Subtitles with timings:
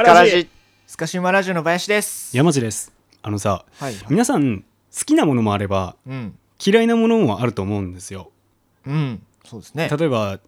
[0.00, 0.48] スカラジ
[0.86, 2.34] スカシウマラジオの林です。
[2.34, 2.90] 山地です。
[3.20, 4.64] あのさはい皆さん好
[5.04, 6.38] きなものもあればうん。
[6.64, 8.30] 嫌いなものもあると思うんですよ。
[8.86, 9.22] うん。
[9.44, 9.90] そうですね。
[9.94, 10.40] 例えば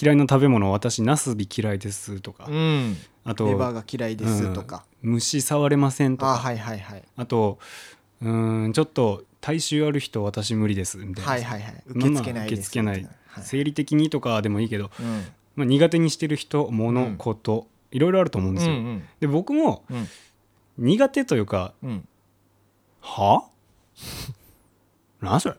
[0.00, 2.46] 嫌いな食べ物私ナスビ嫌いですとか。
[2.48, 2.96] うん。
[3.24, 5.10] あとレバーが嫌いですとか、うん。
[5.14, 6.34] 虫触れませんとか。
[6.34, 7.02] あはいはいはい。
[7.16, 7.58] あと
[8.22, 11.30] うーんちょっと体臭ある人私無理ですみたいな。
[11.32, 11.82] はいはいはい。
[11.88, 12.76] 受け付けないです。
[12.76, 13.16] まあまあ受け付けない。
[13.26, 13.44] はい。
[13.44, 15.24] 生理的にとかでもいいけど、うん。
[15.56, 17.16] まあ、苦手にしてる人物、うん。
[17.16, 20.08] こといろいろあると思うんですよ、うんで僕もうん。
[20.78, 22.08] 苦手というかうん。
[23.00, 23.44] は？
[25.20, 25.56] 何それ？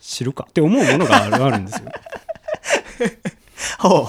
[0.00, 0.46] 知るか？
[0.48, 1.90] って思うものがあるあるんですよ。
[3.80, 4.08] ほ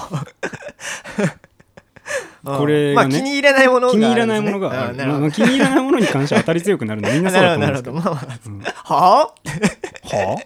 [2.42, 7.72] これまがねあ気に入らないものがあ気に入らないものがある、まあ気に入らないものに関しては当たり強くなるの みんなそうだと思うん。
[7.72, 10.40] ですけどなるほどなるほどうんまあはあは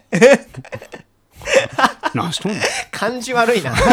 [2.15, 2.57] 何しとんの？
[2.91, 3.73] 感じ悪いな。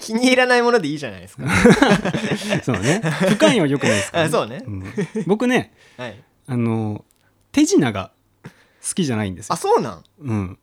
[0.00, 1.44] 気に入らないものでいいじゃないですか。
[2.62, 3.00] そうね。
[3.28, 4.58] 不寛容は良くないですから、あそうね。
[4.58, 4.84] ん。
[5.26, 6.22] 僕ねはい。
[6.46, 7.04] あの
[7.52, 8.10] 手品が
[8.86, 9.54] 好きじゃないんですよ。
[9.54, 10.04] あ、そうなん？
[10.20, 10.58] うん、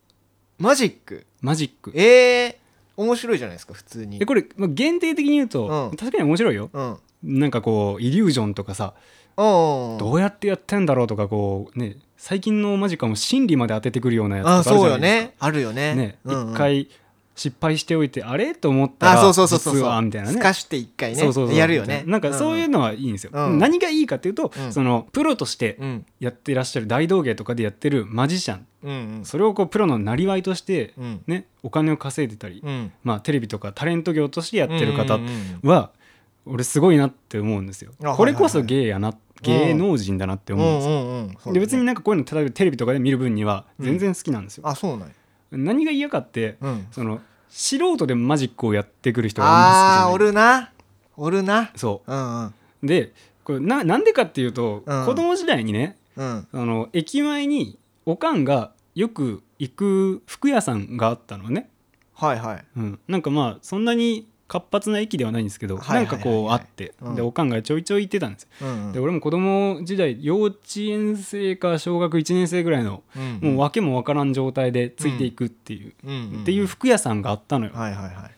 [0.59, 1.25] マジック？
[1.41, 1.91] マジック。
[1.95, 2.59] ええ
[2.97, 4.19] 面白いじゃないですか普通に。
[4.19, 5.97] でこれ、まあ、限定的に言うと、うん。
[5.97, 6.69] 確かに面白いよ。
[6.71, 6.97] うん。
[7.23, 8.93] なんかこうイリュージョンとかさ
[9.37, 15.33] おどうやってやってんだろうとかこうね最近のマジックはもう心理まで当ててくるようなやつあそうよね。
[15.39, 15.95] あるよね。
[15.95, 16.53] ねうんうん。
[16.53, 16.87] 一回
[17.35, 18.53] 失敗しておいてあれ？
[18.53, 19.73] と思ったあらそうそうそうそう。
[19.73, 20.33] 実はみたいなね。
[20.35, 21.17] すかして一回ね。
[21.17, 21.57] そうそうそう。
[21.57, 22.03] やるよね。
[22.05, 24.71] なんかそういうのはいいんですよ、うん何がいいかっていうと、うん。
[24.71, 25.79] そのプロとして
[26.19, 28.67] やってらっしゃる大道芸とかでやってるマジシャン。
[28.83, 29.25] うんうん。
[29.25, 31.23] それをこうプロのなりわいとしてうん。
[31.25, 32.91] ねお金を稼いでたり、うん。
[33.03, 35.17] まあテレビとかタレント業としてやってる方
[35.63, 35.89] は
[36.45, 37.93] 俺すごいなって思うんですよ。
[38.03, 45.11] あこれこそ芸やな芸能人だなって思うんですよ、うんうんうんうだねで別になんかこういうの例えばテレビとかで見る分には全然好きなんですよ、あそうなん
[45.51, 47.19] 何が嫌かってうんその
[47.49, 50.71] 素人でマジックをやってくる人があんま好きじゃないあおるな
[51.17, 52.53] おるなそううんうん
[52.83, 53.13] で
[53.43, 61.69] これななんでかっていうと、うん子供時代にねうんあの駅前におかんがよく行く服屋さんがあったのね、
[62.13, 67.15] はいはいうん、なんかまあそんなに活発な駅ではないんですけど、はいはいはいなんかこうあって、うん。
[67.15, 68.49] でおかんがちょいちょい行ってたんですよ。
[68.63, 68.91] うんうん。
[68.91, 76.11] で俺も子供時代幼稚園生か小学1年生ぐらいの、うんもう訳もわからん状態でついていくっていう、うん。
[76.11, 78.29] うんっていう服屋さんがあったのよ、はいはいは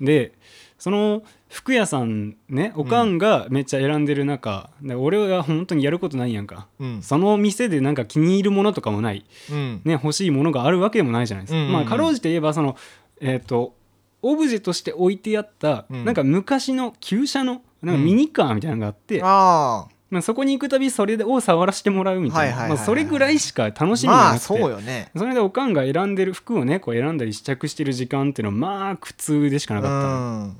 [0.00, 0.04] い。
[0.04, 0.34] で
[0.78, 6.66] その服屋さんねおかんがめっちゃ選んでる中、で俺は本当にやることないやんか。
[6.80, 7.02] うん。
[7.02, 9.80] その店でなんか気に入るものとかもない、うん。
[9.86, 11.72] ね、欲しいものがあるわけでもないじゃないですか、うんうんうん。
[11.72, 12.76] まあかろうじて言えばその
[13.22, 13.74] えっ、と
[14.22, 16.04] オブジェとして置いてあった、うん。
[16.04, 22.68] なんか昔の旧車のなんかミニカーみたいなのがあって、あまあ、そこに行くたびそれを触らせてもらうみたいな。
[22.68, 25.10] まあそれぐらいしか楽あしみがなくて、まあそうよね。
[25.16, 30.52] それでおかんが選んでる服をねこう選んだり試着してる時間っていうのはまあ苦痛でしかなうかっ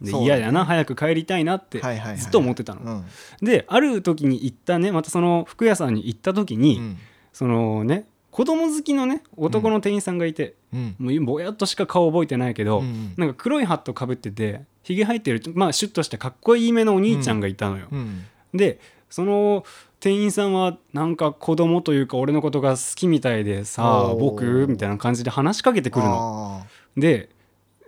[0.00, 1.80] たで嫌やな早く帰りたいなって
[2.16, 3.04] ずっと思ってたの、うん。
[3.42, 6.98] である時に行ったねまたその服屋さんに行った時に、うん。
[7.32, 10.96] そのね子供好きのね男の店員さんがいて、うん。
[10.98, 19.64] もうぼやっとしか顔覚えてないけど、うんなんか黒いハットかぶっててひげ生えてるまあシュッとしたかっこいいめのお兄ちゃんがいたのよ、うんでその
[20.00, 24.66] 店員さんはなんか子供というか俺のことが好きみたいでさあ僕？
[24.66, 26.62] みたいな感じで話しかけてくるの。
[26.64, 26.66] あ
[26.96, 27.28] で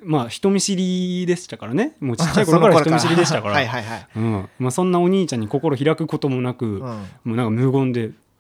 [0.05, 1.97] まあ人見知りでしたからね。
[2.01, 2.75] もうちっちゃい頃から。
[2.83, 3.55] 人見知りでしたから。
[3.57, 4.09] はいはいはい。
[4.17, 4.49] うん。
[4.59, 6.81] まあ、そんなお兄ちゃんに心開くこともなく、うん。
[6.81, 6.87] も
[7.27, 8.11] うなんか無言で「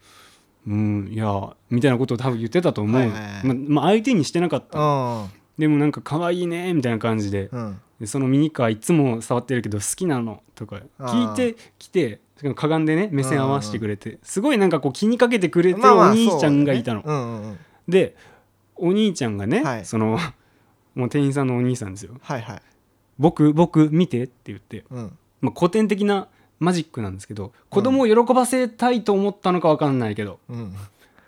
[0.67, 3.47] うんいや」みたいなことを多分言ってたと思う、はいはいはい。
[3.47, 4.78] まあまあ相手にしてなかった。
[4.78, 5.27] うん。
[5.59, 7.49] でもなんか可愛いねみたいな感じで。
[7.53, 7.81] うん。
[8.00, 17.03] でそのミニカーいつも触ってるけど好きなのとか聞いてきてしかもかがんでね目線合わせてくれてすごいなんかこう気にかけてくれてるお兄ちゃんがいたの。
[17.03, 17.19] そうね。
[17.19, 17.59] うんうんうん。
[17.89, 18.17] で
[18.75, 19.84] お兄ちゃんがね、はい。
[19.84, 20.19] その
[20.97, 22.16] もう店員さんのお兄さんですよ。
[22.21, 22.63] はいはい
[23.19, 25.19] 「僕僕見て」って言って、うん。
[25.41, 26.28] まあ、古典的な
[26.62, 30.76] マジックなんですけど子供を喜ばせたいと思ったのか分かんないけど、うん。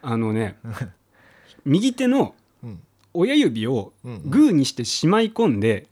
[0.01, 0.57] あのね
[1.65, 2.81] 右手のうん。
[3.15, 5.89] 親指をうんグーにしてしまい込んで、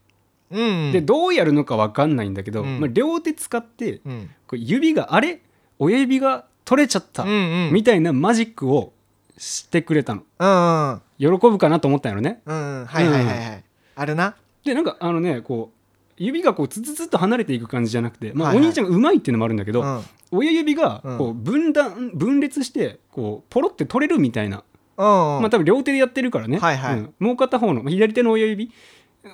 [0.49, 2.79] うんでどうやるのか分かんないんだけど、うん。
[2.79, 4.29] まあ、両手使ってうん。
[4.47, 5.41] こう指があれ？
[5.79, 7.73] 親指が取れちゃった、うんうん。
[7.73, 8.93] みたいなマジックを
[9.37, 10.23] してくれたの。
[10.39, 11.01] うんうん。
[11.17, 12.41] 喜ぶかなと思ったんやろね。
[12.45, 12.85] うんうん。
[12.85, 13.63] はいはいはいはい。
[13.95, 14.35] あるな。
[14.63, 15.77] でなんかあのねこう
[16.17, 18.65] 指がこうツツツッと離れていく感じじゃなくて、まあはいはい。
[18.65, 20.01] お兄ちゃんがうまいっていうのもあるんだけど、うん。
[20.31, 21.17] 親指がうん。
[21.17, 24.63] こう分断分裂してこうポロって取れるみたいな、
[24.97, 26.99] うんまあ多分両手でやってるからね、はいはい。
[26.99, 27.13] うん。
[27.19, 28.71] もう片方の左手の親指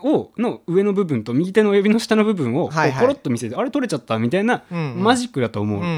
[0.03, 2.91] をの上の部分と右手の親指の下の部分をこうはい。
[2.91, 5.03] はいポロッと見せて、あれ取れちゃったみたいなうんうん。
[5.03, 5.91] マジックだと思う、うんうっ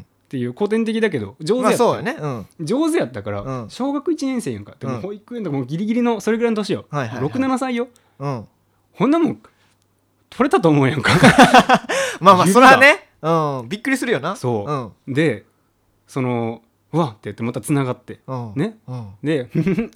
[0.00, 0.06] ん。
[0.28, 2.16] ていう古典的だけど上うんまあ手やった、そうよね。
[2.58, 2.66] うん。
[2.66, 3.70] 上手やったから、うん。
[3.70, 5.00] 小学1年生やんかでもうん。
[5.00, 7.30] 保育園とかもうギリギリのそれぐらいの年よ、はいはいはい。
[7.30, 7.88] 67歳よ。
[8.18, 8.44] うん。
[8.92, 9.40] ほんなもん
[10.36, 11.12] 取れたと思うやんか。
[12.20, 13.08] まあまあそれはね。
[13.22, 13.68] うん。
[13.68, 14.36] びっくりするよな。
[14.36, 15.12] そう。
[15.12, 15.44] で
[16.06, 18.20] そのうわって言ってまたつながって。
[18.54, 18.76] ね。
[18.86, 19.08] うん。
[19.22, 19.48] で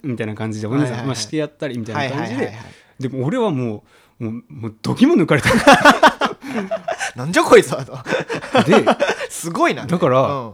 [0.03, 1.07] みたいな感じでお兄さん、はいはいはい。
[1.07, 2.65] まあ、してやったりみたはいいな感じではいはいはい。
[2.99, 3.09] で。
[3.09, 3.83] も俺はも
[4.19, 5.49] うもうもうドキも抜かれた。
[7.15, 7.97] なんじゃこいつはと。
[8.63, 8.85] で
[9.29, 9.85] すごいな。
[9.85, 10.53] だからうん。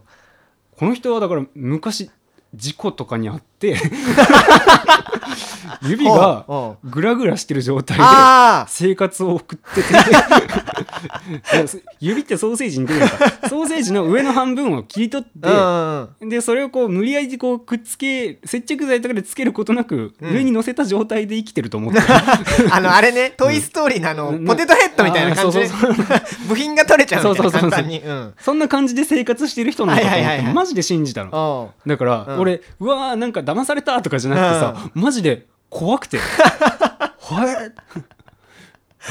[0.78, 2.12] この人はだから昔
[2.54, 3.55] 事故とかにあって
[5.82, 6.46] 指が
[6.84, 9.88] グラグラしてる状態であ生活を送ってて。
[12.00, 13.08] 指ってソーセージに出るか。
[13.50, 20.34] ソーセージの上の半分を切り取ってでそれをこう無理やりこうくっつけ接着剤とかでつけることなく、うん。
[20.34, 22.00] 上に乗せた状態で生きてると思って。
[22.00, 22.06] る
[22.72, 24.46] あのあれね「トイ・ストーリー」のあのうん。
[24.46, 25.70] ポテトヘッドみたいな感じで
[26.48, 28.00] 部品が取れちゃうみたいな簡単に。
[28.00, 28.34] うん。
[28.40, 31.72] そんな感じで生活してる人なんだと思って、マジで信じたの。
[31.86, 32.40] だから、うん。
[32.40, 36.18] 俺うわーなんか騙されたとかじゃなくてさ、マジで怖くて。
[36.18, 37.96] はい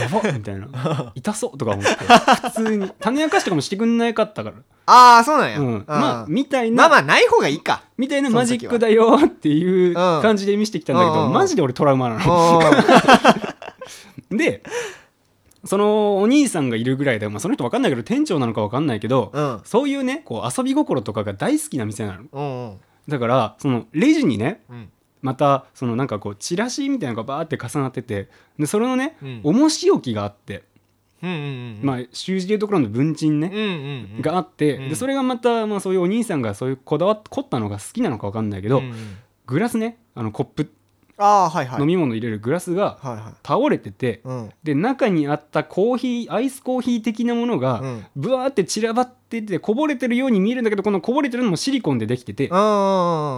[0.01, 0.67] やばみたいな。
[1.15, 1.91] 痛そうとか思って。
[1.93, 2.91] 普通に。
[3.01, 4.57] 種明かしとかもしてくんないかったから、
[4.87, 5.59] ああそうなんや。
[5.61, 7.85] うん、まあうんみたいな、まあまあない方がいいか。
[7.97, 11.33] みたいなマジックだよっていう感じで見せてきたんだけど、うん。
[11.33, 12.61] マジで俺トラウマなの。
[14.31, 14.63] で
[15.65, 19.61] そのお兄さんがいるぐらいで、まあ、その人分かんないけど店長なのか分かんないけど、うん。
[19.65, 22.25] そういうねこう遊び心とかが大好きな店なの。
[22.33, 24.91] うんうんだからそのレジにねうん。
[25.23, 28.29] またそのなんかこうチラシみたいなのがバーって重なってて
[28.59, 29.41] でそれのね、うん。
[29.43, 30.65] 重し置きがあって、
[31.23, 34.21] うんうんうんまあ習字でいうところの文鎮ね、うんうんうん。
[34.21, 34.89] があって、うん。
[34.91, 39.17] でそれがまた、まあ、そういうお兄さんがそういうこだわっ凝ったのが好きなのか分かんないけど、うんうん。
[39.47, 40.71] グラスねあのコップ
[41.17, 41.81] ああはいはい。
[41.81, 43.23] 飲み物入れるグラスがはいはい。
[43.47, 44.51] 倒れてて、うん。
[44.63, 48.07] で中にあったコーヒーアイスコーヒー的なものがうん。
[48.17, 52.51] ブワーって散らばっててこぼれてるように見えるんだけどこのこぼれてるのもシリコンでできててっっ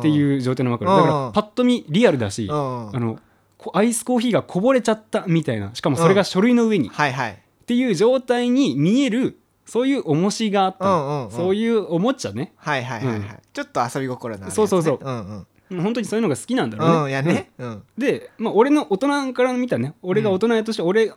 [0.03, 0.91] ていう状態のわかる。
[0.91, 3.19] だからうんパッと見リアルだしうんあの
[3.59, 6.89] こアイスコーヒーがこぼれちゃったみたいなしかもそれが書類の上に。
[6.89, 7.43] っはいはい。
[7.67, 10.91] ていう状態に見えるそういう重しがあったの。
[10.91, 11.31] うんうんうん。
[11.33, 12.53] そういうおもちゃね。
[12.57, 13.19] はいはいはいはい。
[13.19, 13.27] うん。
[13.53, 14.55] ちょっと遊び心のあるやつね。
[14.55, 14.99] そうそうそう。
[15.03, 16.97] うんうん本当にそういうのが好きなんだろうね。
[17.03, 17.51] うんやね。
[17.59, 17.83] うん。
[17.99, 19.95] で、まあ、俺の大人から見たね。
[20.03, 21.13] 俺が大人として俺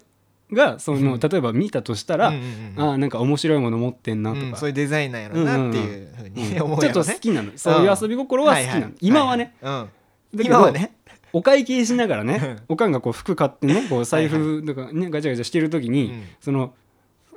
[0.51, 7.51] がその例えば見たとしたら、うんうんうんあーなんか面白いもの持ってんなとか、うんそういうデザインなんやろなっていうふうにうんちょっと好きなの。
[7.55, 8.93] そういう遊び心は好きなの、いい。
[9.01, 9.87] 今はね、はいは
[10.41, 10.93] い今はね。
[11.31, 12.59] お会計しながらねうん。
[12.69, 16.23] おかんがこう服買ってねこう財布とかねガチャガチャしてる時に、うん。
[16.41, 16.73] その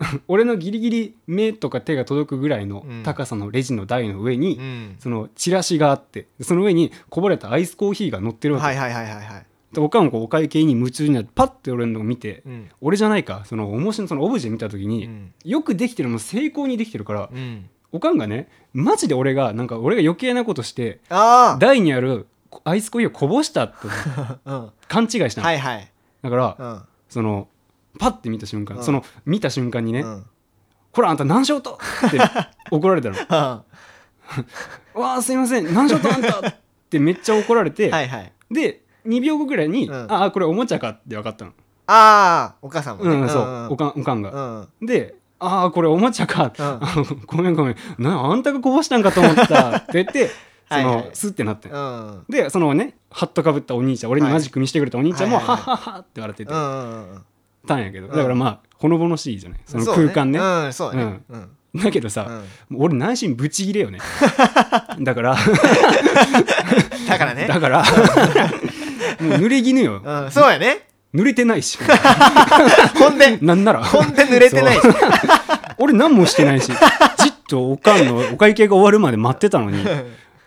[0.28, 3.02] 俺のギリギリ目とか手が届くぐらいのうん。
[3.02, 4.96] 高さのレジの台の上に、うん。
[4.98, 9.46] そのチラシがあってその上にこぼれたアイスコーヒーが乗ってるわけ、はいはいはいはいはい。
[9.72, 12.68] でおかんお会計に夢中になってパッて俺のを見て、うん。
[12.80, 15.32] 俺じゃないかその面白いそのオブジェ見た時に、うん。
[15.44, 17.68] よくできてるも成功にできてるから、うん。
[17.92, 22.26] おかんがねマジで俺がなんか俺が余計なことしてあ台にある
[22.64, 23.74] アイスコーヒーをこぼしたと
[24.16, 24.70] あ うん。
[24.88, 25.92] 勘違いしたの、はいはい。
[26.22, 26.82] だから、うん。
[27.08, 27.48] その
[27.98, 28.84] パッて見た瞬間、うん。
[28.84, 30.26] その見た瞬間にね「うん。
[30.92, 32.18] これあんた何しようと!」って
[32.70, 33.62] 怒られたの「は
[34.94, 35.72] わあすいません。
[35.74, 36.54] 何しようとあんた!」っ
[36.90, 38.32] てめっちゃ怒られて、 いはい。
[38.50, 40.06] で2秒後ぐらいに「うん。
[40.12, 41.52] ああこれおもちゃか」って分かったの、
[41.86, 43.10] ああお母さんもね。
[43.16, 44.86] うんそう、おかんおかんが、うん。
[44.86, 46.64] で「ああこれおもちゃか」うん。
[46.64, 46.80] あ
[47.26, 47.76] ごめんごめん。
[47.98, 50.30] なあんたがこぼしたんかと思った」って言って
[50.70, 50.96] そのはい。
[50.96, 51.68] はいスッてなって。
[51.68, 52.24] うん。
[52.28, 54.34] でそのねハットかぶったお兄ちゃん俺にはい。
[54.34, 55.66] マジック見せてくれたお兄ちゃんも「はいはいはい。
[55.66, 56.52] はは」って笑ってて。
[56.52, 57.22] うんうんうん
[57.66, 58.06] たんやけど。
[58.06, 58.12] うん。
[58.12, 59.60] だからまあほのぼのしいじゃない。
[59.66, 60.38] その空間ね。
[60.38, 61.20] うんそうね。
[61.28, 61.50] うん。
[61.82, 63.98] だけどさ、もう俺内心ブチギレよね。
[65.00, 65.36] だから。
[67.08, 67.46] だからね。
[67.46, 67.78] だから。
[69.20, 70.02] もう濡れ衣よ。
[70.04, 70.88] うんそうやね。
[71.14, 71.78] 濡れてないし。
[72.98, 73.38] ほんで？
[73.40, 73.82] なんなら。
[73.82, 74.80] ほんで濡れてないし。
[74.82, 74.94] そう。
[75.78, 76.66] 俺何もしてないし。
[76.66, 76.72] じ
[77.28, 79.84] っとおかんのお会計が終わるまで待ってたのに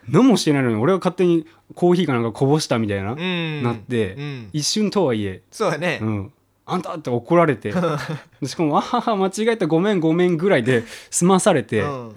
[0.10, 3.64] 何もしてないのに俺が勝手にコーヒーかなんかこぼしたみたいな、うん。
[3.64, 4.50] なって、うん。
[4.54, 6.00] 一瞬とはいえ、そうやね。
[6.02, 6.34] うん、
[6.66, 7.72] あんたって怒られて。
[8.46, 12.16] しかも「あはは間違えたごめんごめん」ぐらいで済まされて、うん。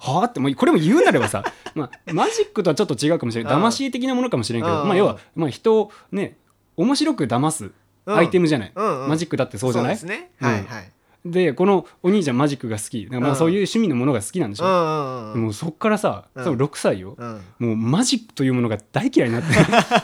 [0.00, 1.42] はあってもうこれも言うなればさ、
[1.74, 3.54] まあ、マジックとはちょっと違うかもしれない。
[3.54, 3.64] うん。
[3.64, 4.88] 騙し的なものかもしれんけど、うん。
[4.88, 6.36] まあ、要は、まあ、人をね
[6.76, 7.72] 面白く騙す
[8.06, 9.08] アイテムじゃない、うんうん。
[9.08, 9.94] マジックだってそうじゃない？
[9.94, 10.30] ですね。
[10.40, 10.64] うんはい。
[10.64, 10.90] はい
[11.26, 13.06] でこのお兄ちゃんマジックが好き。
[13.10, 16.44] だからそういう趣味のものが好きなんでしょ、うんもうそっからさ、うん。
[16.44, 17.40] 多分6歳よ、うん。
[17.58, 19.48] もうマジックというものが大嫌いになって。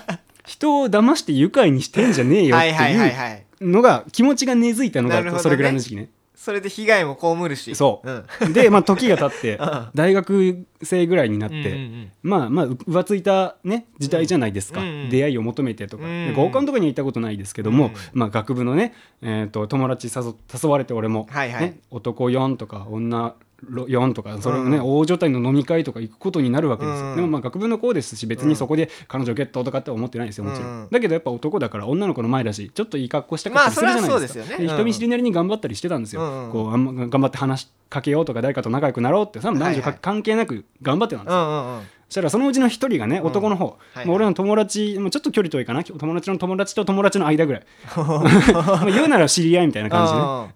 [0.45, 5.37] 人を騙して愉快にしてんじゃねえよってはいうはいのが気持ちが根付いたのなるほどね。
[5.37, 6.11] がそれぐらいの時期ね。
[6.35, 7.75] それで被害も被るし。
[7.75, 8.11] そう。
[8.45, 8.53] うん。
[8.53, 9.87] で、まあ、時が経って うん。
[9.95, 14.87] 大学生ぐらいになって、まあまあう浮ついたね時代じゃないですか、うん。
[14.87, 16.27] うん出会いを求めてとか、うん。
[16.29, 17.93] で合コンとかには行ったことないですけども、うん。
[18.13, 21.63] まあ、学部のね、えー、と友達誘誘われて俺も、はいはい。
[21.63, 24.85] ね、男4とか女4とかそれをね、うん。
[24.85, 27.17] 大所帯の飲み会とか行くことになるわけですよ、うん。
[27.17, 30.89] でもまあ学部の子ですし別にそこで彼女ゲットとかって思ってないですよもちろん、うん。
[30.91, 34.45] だけどやっぱ男だから女の子の前だしちょっといい格好したかったりするじゃないですか、
[34.75, 47.63] 人見知りなりに頑張ったりしてたんですよ、うんこうあんま頑張って話しかけようとか誰かと仲良くなろうってそれは男女関係なく頑張ってたんですよ、そしたらそのうちの一人がね男の方、はいまあ俺の友達、まあ、ちょっと距離遠いかな友達の友達と友達の間ぐらい。
[47.97, 50.07] まあ言うなら知り合いみたいな感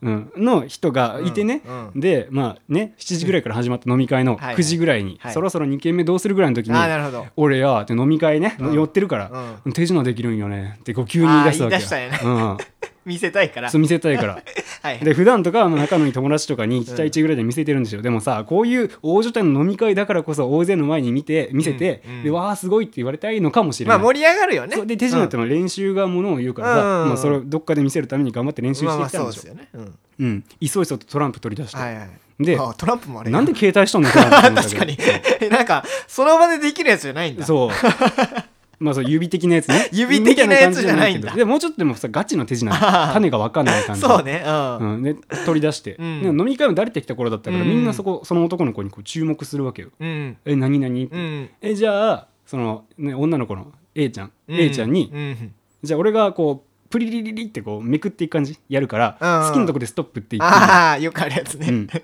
[0.00, 1.62] じね、うん、の人がいてね、
[1.94, 2.00] うん。
[2.00, 4.56] でまあね7時ぐらいから始まった飲み会のはいはい。
[4.56, 5.32] 9時ぐらいに、はい。
[5.32, 7.26] そろそろ2軒目どうするぐらいの時に、あーなるほど。
[7.36, 8.74] 俺やって飲み会ね、うん。
[8.74, 9.30] 寄ってるから、
[9.72, 12.58] 手品できるんよねってこう急に言い出すわけよ
[13.04, 13.70] 見せたいから。
[13.70, 14.42] そう見せたいから。
[14.82, 22.22] はいで普段とかは仲のいい友達とかに1対1ぐらいで見せてるんですよ、でもさこういう大所帯の飲み会だからこそ大勢の前に見て見せて、うんうん。
[22.24, 24.86] でわあすごいって言われたいのかもしれない、まあ盛り上がるよね。
[24.86, 27.08] で手品ってのは練習がものを言うからさ、うん。
[27.08, 29.94] まあ、それをどっかで見せるために頑張って練習まあまあしてきたんでしょ、そうですよね。
[30.18, 30.26] うん。
[30.26, 32.08] うん、いそいそとトランプ取り出して、はいはい。
[32.40, 34.98] であトランプもあれなんで携帯しとんのかなって思った確かに。
[35.50, 37.44] なんかその場でできるやつじゃないんだ。
[37.44, 37.70] そう
[38.80, 39.88] まあそう指的なやつね。
[39.92, 41.34] 指的なやつじゃないんだ。
[41.34, 42.70] でもうちょっとでもさガチの手品。
[43.12, 44.02] 種が分かんない感じ。
[44.02, 44.78] そうねうん。
[44.78, 46.22] うん、で取り出して、うん。
[46.22, 47.68] で飲み会も慣れてきた頃だったから、うん。
[47.68, 49.88] みんなそこその男の子にこう注目するわけよ。
[49.98, 50.36] うん。
[50.44, 51.50] え何々って、うん。
[51.60, 54.56] えじゃあその、ね、女の子の A ちゃん、うん。
[54.56, 55.52] A ちゃんに、うん。
[55.82, 59.48] じゃあ俺がこうプリリリリってこうめくっていく感じやるから、うん。
[59.48, 61.66] 好きなとこでストップって言ってああよくあるやつね。
[61.68, 62.02] うん、で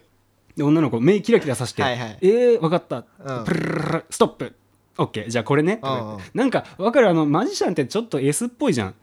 [0.63, 2.19] 女の子目キラキラさして「はいはい。
[2.21, 3.45] えー、分かった、うん。
[3.45, 4.55] プルルルルストップ
[4.97, 8.95] OK じゃあこれね」とか言っなんか分かるあのマジシャンってちょっと S っぽいじゃん。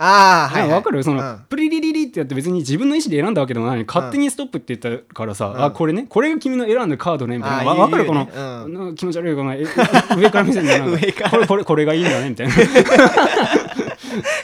[0.00, 0.70] ああはいはい。
[0.74, 1.02] わかる？
[1.02, 1.44] その、うん。
[1.48, 5.64] プリリリリってやって別に自分の意思で選んだわけでもないのに勝手にストップって言ったからさ、うん。
[5.64, 6.06] あこれね？
[6.08, 7.72] これが君の選んだカードねみたいな。
[7.72, 8.06] あわわかる？
[8.06, 9.64] こ言の、うよねな気持ち悪いこのえ
[10.16, 10.96] 上から見せるんだよな
[11.30, 12.54] これこれこれがいいんだねみたいな。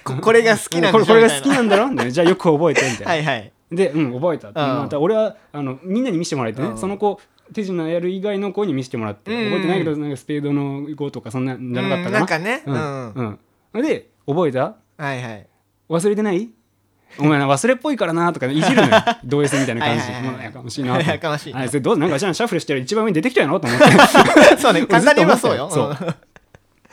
[0.03, 1.89] ここれが好きなんこれこれが好きなんだろ？
[1.89, 3.53] ねじゃあよく覚えてみたいな、はいはい。
[3.71, 4.49] でうん覚えた。
[4.49, 4.55] うん。
[4.55, 6.79] また俺はあのみんなに見せてもらえてね、うん。
[6.79, 7.21] その子
[7.55, 9.45] 手品やる以外の子に見せてもらって、うんうん。
[9.53, 12.63] 覚えてないけどなんかスペードの5とかそんなんじゃなかったかな、うんなんかね。
[12.67, 13.39] ううんん。
[13.73, 13.83] うん。
[13.83, 14.77] で覚えた？
[14.99, 15.47] はいはい。
[15.89, 16.51] 忘れてない？
[17.17, 18.91] お前な忘れっぽいからなとかいじるのよ。
[19.25, 20.03] 同 S みたいな感じ。
[20.03, 21.09] はやかましいなと。
[21.09, 21.53] やかましい。
[21.53, 21.97] なあいつどう？
[21.97, 23.87] なんか知らんシャッフルしてる一番上に出てきたやろと思って。
[24.59, 25.57] そうね簡単に言えばそう。
[25.57, 25.97] よそう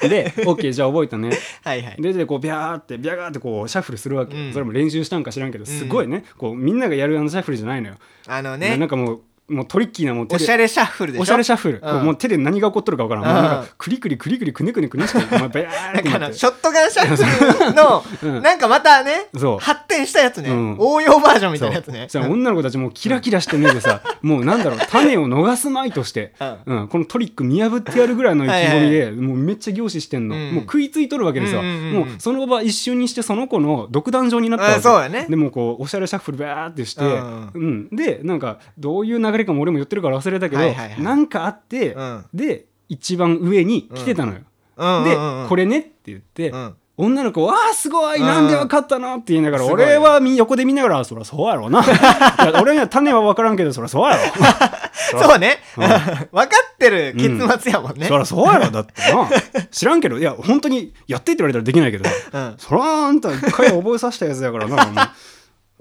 [0.09, 1.31] で OK じゃあ覚えたね。
[1.63, 2.01] はいはい。
[2.01, 4.53] ででこうビャーってビャーってこうシャッフルするわけ、うん。
[4.53, 7.95] それも練習したんか知らんけどすごいね、こうみんながやるあのシャッフルじゃないのよ、
[8.27, 11.23] あのなねんかもうもうトリッキーなもうおしゃれシャッフルでしょ？
[11.23, 12.05] おしゃれシャッフル、うん。
[12.05, 19.27] もう手で何が起こっとるか分からん、もううんなんかクリクリクリクリくねくねくねしかあなってのショットガンシャッフルの、うんなんかまたね
[19.59, 26.33] 発展したやつね、うん応用バージョンみたいなやつねじゃあ女の子たちもうキラキラして目でさもうなんだろう種を逃すまいとして、
[26.65, 41.01] ううんこのトリック見破ってやるぐらいの意気込みでもうめっちゃ凝視してんの、うんもう食いついとるわけですよ、うんうんうんうんもうその場一瞬にしてその子の独壇場になったわけうんそうやねでもこうおしゃれシャッフルバーってして、うんうんでなんかどういう流れかも俺も言ってるから忘れたけど、はいはいはい。
[41.01, 42.25] なんかあって、うん。
[42.33, 44.39] で一番上に来てたのよ、
[44.77, 45.03] うん。
[45.05, 46.75] で、うんうんこれねって言って、うん。
[46.97, 54.21] 女の子は「あーすごいうんなんでわかったの?」って言いながら、すごい俺はみ横で見ながら「そりゃそうやろうな」 いや俺には種は分からんけどそりゃそうやろ
[55.19, 55.83] そうね、うん。
[55.83, 56.23] 分か
[56.73, 59.29] ってる結末やもんね、そりゃそうやろだってな。
[59.71, 62.07] 知らんけどいや本当にやってって言われたらできないけど。
[62.33, 62.53] うん。
[62.57, 65.13] そりゃあんた一回覚えさせたやつやからな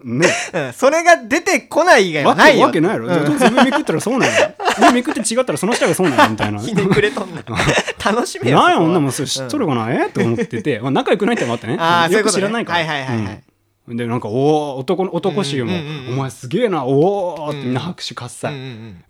[0.04, 0.28] ね。
[0.52, 0.72] うん。
[0.72, 2.58] それが出てこない以外わはないよ。
[2.58, 3.12] けわけないやろ、うん。
[3.12, 4.54] じゃあどうせ上めくったらそうなんや。
[4.80, 7.42] 上めくって違ったらその下がそうなんやみたいなひねくれとんね
[8.04, 11.76] 楽しめよなんや女もんそれ知っとるかな、えと思ってて、まあ、仲良くないってのもあってね。
[11.78, 12.42] あーそういうことね。
[12.42, 12.78] よく知らないから。
[12.78, 13.42] はいはいはいはい。
[13.88, 13.96] うん。
[13.96, 16.84] でなんかおお男の男衆も、うんうんうんうんお前すげえな。
[16.84, 18.60] おおってみんな拍手喝采、うん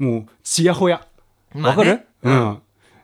[0.01, 0.97] うんもうちやほや。
[1.55, 1.77] わ、まあね。
[1.77, 2.59] かる、うん。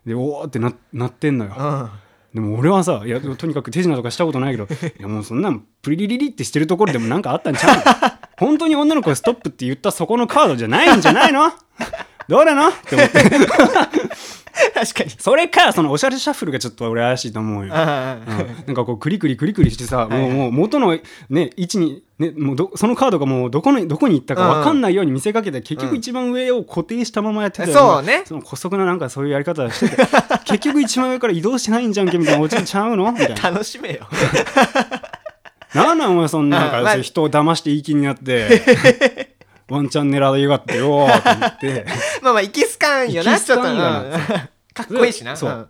[0.06, 1.90] でおおってななってんのよ、
[2.36, 4.68] でも俺はさいやとにかく手品とかしたことないけど い
[5.00, 7.82] やもうそんなんプリリリリってしてるところでもなんかあったんちゃうの？
[8.36, 11.50] 本当に女の子がストップって言ったそこのカードじゃないんじゃないの？
[12.28, 12.68] どうなの？
[12.68, 13.20] って思って
[14.74, 15.10] 確かに。
[15.10, 17.86] それかそのおしゃれシャッフルがちょっと俺怪しいと思うよ、うんうん。
[17.86, 20.98] うんなんかこうクリクリクリクリしてさ、もうもう元の
[21.28, 28.22] ね位置にねもうどそのカードがもうどこにどこに行ったか分かんないように見せかけて、結局一番上を固定したままやってたよそうね。
[28.26, 30.06] その姑息ななんかそういうやり方してて。
[30.46, 33.10] 結局一番上から移動しないんじゃんけみたいな落ちちゃうの？
[33.12, 33.50] みたいな。
[33.50, 34.06] 楽しめよ。
[35.74, 39.35] なんなんお前そんななんか、うんま人を騙していい気になって
[39.68, 41.86] ワンチャン狙いやがってよーって言って。
[42.22, 43.70] まあまあいきすかんよなちょっと。
[43.70, 43.76] うん。
[43.76, 45.36] かっこいいしな。
[45.36, 45.68] そう。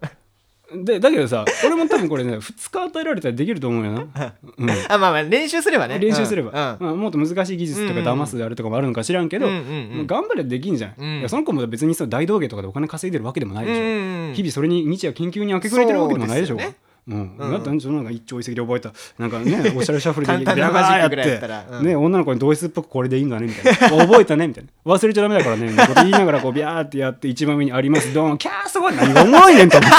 [0.74, 4.70] でだけどさ俺も多分これね2日与えられたらできると思うよな、うん。
[4.70, 6.00] あまあまあ練習すればね。
[6.00, 6.50] 練習すれば、
[6.80, 6.86] うん。
[6.86, 9.58] まあ、もっと難しい技術とか騙すであるとかもあるのか知らんけど、うんうん
[10.00, 10.06] うん。
[10.06, 11.18] 頑張ればできんじゃん、うん。
[11.20, 14.34] いやその子も別にその大道芸とかでお金稼いでるわけでもないでしょ、うんうんうん。
[14.34, 16.56] 日々それに日夜研究に明け暮れてるわけでもないでしょ。
[16.56, 16.74] ね
[17.08, 17.52] うん、うん。
[17.52, 18.92] だったらそのなんか一朝一夕で覚えた。
[19.18, 21.64] なんかね おしゃれシャッフルで簡単なマジックぐらいやったら。
[21.70, 21.86] うん。
[21.86, 24.06] ね、女の子にドイツっぽくこれでいいんだねみたいな。
[24.06, 24.92] 覚えたねみたいな。
[24.92, 28.12] 忘れちゃダメだからねみたいなこと言いながらこうビャーってやって一番上にあります。
[28.12, 29.96] ドーンキャーすごい何がおもろいねん と思って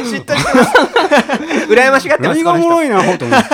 [0.00, 0.70] 嫉妬してます
[1.68, 3.48] 羨ましがってます何がおもろいいなほと思って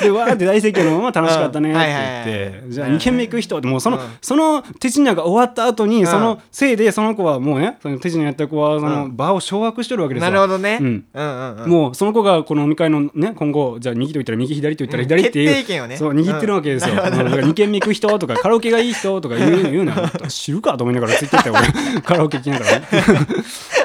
[0.00, 2.70] でわーって大盛況のまま楽しかったねって言はいって、はい。
[2.72, 4.02] じゃあ2軒目行く人ってもうその,、うん。
[4.20, 6.06] その手品が終わった後に、ん。
[6.06, 10.30] そのせいでその子はもうねその手品やった子はそのう場を掌握してるわけですよ。
[10.30, 10.78] なるほどね。
[10.80, 11.04] うん。
[11.14, 11.70] うんうんうん。
[11.70, 15.96] もうその子がこの飲み会のね今後じゃあ右と言ったら右左と言ったらうん左っていう、決定権をね。
[15.96, 16.98] そう握ってるわけですよ、うん。
[16.98, 20.10] うんだから2軒目行く人とか カラオケがいい人とか言う言うなよ。
[20.28, 22.00] 知るかと思いながらついてったよ俺。
[22.02, 22.86] カラオケ行きながらね。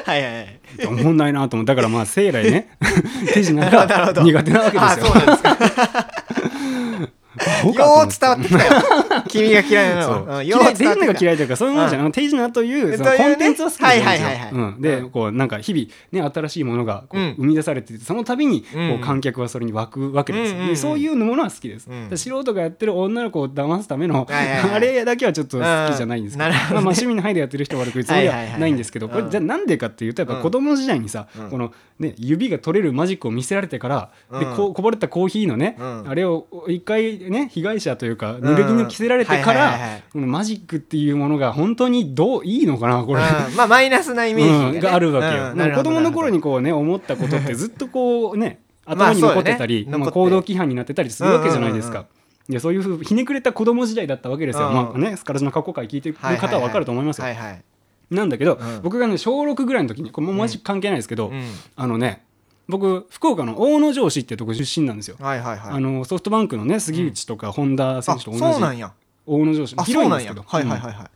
[0.04, 0.62] はいはいはい。
[0.86, 1.66] 思んないなと思う。
[1.66, 2.68] だからまあ生来ね
[3.32, 5.06] 手品が苦手なわけですよ
[7.64, 9.22] よう伝わってきたよ。
[9.28, 10.40] 君が嫌いなのう。
[10.40, 11.20] んよう伝わってきた。
[11.24, 14.80] 嫌いというかそういうものじゃない手品というそのコンテンツは好きなんですよはいはいうん。
[14.80, 15.86] でこうなんか日々
[16.26, 17.34] ね新しいものがこううん。
[17.36, 18.68] 生み出されてその度にこ
[19.00, 20.68] う観客はそれに湧くわけですうんうんうん。
[20.68, 21.88] でそういうものは好きです。
[21.88, 22.08] うん。
[22.08, 29.30] で素人がやってる女の子を騙すための あれだけはちょっと好きじゃないんですけどまあまあ趣味の範囲でやってる人は悪くつもりはないんですけどこれうん。
[29.30, 31.50] じゃあなんでかっていうとやっぱ子供時代にさうん。
[31.50, 34.56] このね指が取れるマジックを見せられてからでうん。
[34.56, 36.04] こうこぼれたコーヒーのねうん。
[36.08, 43.22] あれを一回ね被害者というか濡れ衣着せられてからマジックっていうものが本当にどういいのかなこれ。
[43.22, 43.56] うん。
[43.56, 45.74] まあマイナスなイメージがあるわけよ、うん。
[45.74, 52.06] 子供の頃にこうね思ったことってずっとこうねまあ頭に残ってたり、まあ行動規範になってたりするわけじゃないですか。
[52.48, 54.74] でそういうふうひねくれた子供時代だったわけですよ、うん。
[54.74, 57.26] まあね、スカラジの過去回聞いてる方は分かると思いますよ。
[58.10, 58.82] なんだけど、うん。
[58.82, 61.42] 僕がね小6ぐらいの時にこれもうマジ関係ないですけど、うん。
[61.76, 62.24] あのね
[62.72, 65.16] 僕福岡の大野城市ってとこ出身なんですよ。
[65.20, 65.74] はいはいはい。
[65.74, 68.92] あのソフトバンクのね杉内とか本田選手と同じ、あそうなんや。
[69.26, 69.76] 大野城市。
[69.84, 70.42] 広いんですけど。
[70.42, 70.96] はいはいはいはい。
[70.96, 71.04] うん。
[71.04, 71.08] っ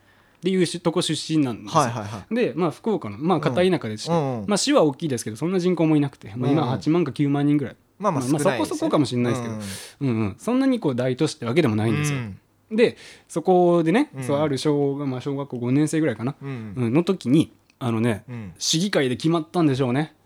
[0.43, 1.81] ていうしとこ出身なんですよ。
[1.81, 2.35] はいはいはい。
[2.35, 9.55] でまあ福岡のまあ片田舎ですし、うんうんまあ市は大きいですけどそんな人口もいなくて、まあ、今うん8万か9万人ぐらい、まあまあまあそこそこかもしれないですけど。
[9.55, 9.61] うん
[10.01, 10.21] うん。
[10.21, 12.19] うん、そんなにこう大都市ってわけでもないんですよ。
[12.19, 12.97] うんで
[13.29, 16.75] そこでね、うんそうある小,、まあ、小学校5年生ぐらいかな、うん。
[16.77, 18.53] うん、の時にあのねうん。
[18.59, 20.13] 市議会で決まったんでしょうね。
[20.21, 20.26] うん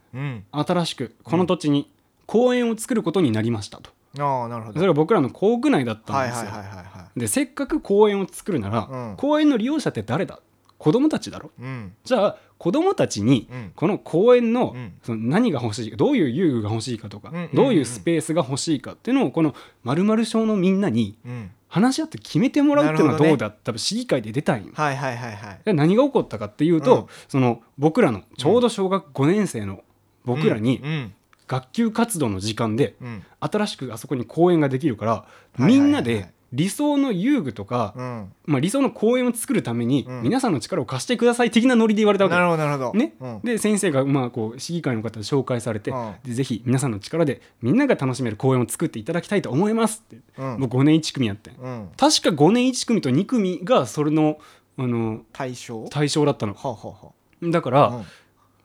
[0.53, 1.91] 新しくこの土地に
[2.27, 3.91] 公園を作ることになりましたと。
[4.19, 4.79] ああなるほど。
[4.79, 6.51] それは僕らの校区内だったはいんですよ。
[6.51, 9.17] はいはいはいはでせっかく公園を作るなら、うん。
[9.17, 10.41] 公園の利用者って誰だ？
[10.79, 11.51] 子供たちだろ？
[11.59, 11.93] いうん。
[12.05, 13.73] じゃあ子供たちにうん。
[13.75, 14.93] この公園のうん。
[15.03, 21.51] その何が欲しいかどういう遊具が欲しいかとかどういうスペースが欲しいかっていうのをこの丸々小のみんなにうん。
[21.69, 23.51] 話し合って決めてもらうっていうのはどうだ？
[23.51, 25.61] 多分市議会で出たいんよはいはいはいはい。
[25.65, 27.07] で何が起こったかっていうと、うん。
[27.29, 29.85] その僕らのちょうど小学5年生の
[30.25, 31.15] 僕らにうん
[31.47, 33.25] 学級活動の時間でうん。
[33.41, 35.25] 新しくあそこに公園ができるから
[35.59, 38.33] みんなで理想の遊具とか、うん。
[38.45, 40.23] まあ、理想の公園を作るためにうん。
[40.23, 42.35] 皆さんの力を貸してください的なノリで言われたわけ。
[42.35, 42.99] なるほどなるほど。
[42.99, 43.15] ね。
[43.21, 43.41] うん。
[43.43, 46.15] で先生がまあこう市議会の方で紹介されて、うん。
[46.25, 50.61] でぜひ皆さんの力でみんなが楽しめる公園を作っていただきたいと思いますって、うん。
[50.61, 51.55] 僕5年1組やってん。
[51.55, 51.89] うん。
[51.97, 54.39] 確か5年1組と2組がそれの
[54.77, 55.89] あの対象？
[55.89, 56.55] 対象だったの。
[56.55, 58.05] はあはだから、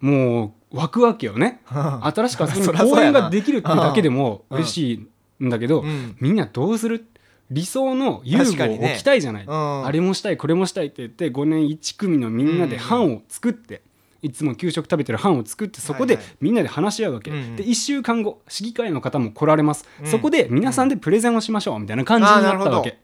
[0.01, 1.61] もう湧くわけよね。
[1.65, 4.57] 新しくあそこに公園ができるっていうだけでもうん。
[4.57, 4.93] 嬉し
[5.39, 6.15] いんだけど、うん。
[6.19, 7.05] みんなどうする？
[7.51, 9.85] 理想の遊具を置きたいじゃない、うん。
[9.85, 13.83] あれもしたいこれもしたいって言って5年1組のみんなで班を作って、
[14.23, 16.35] いつも給食食べてる班を作ってそこではいはい。
[16.41, 17.55] みんなで話し合うわけ、うんうん。
[17.55, 20.07] で1週間後市議会の方も来られます、うん。
[20.07, 22.97] そこで皆さんでプレゼンをしましょうみたいな感じになったわけ、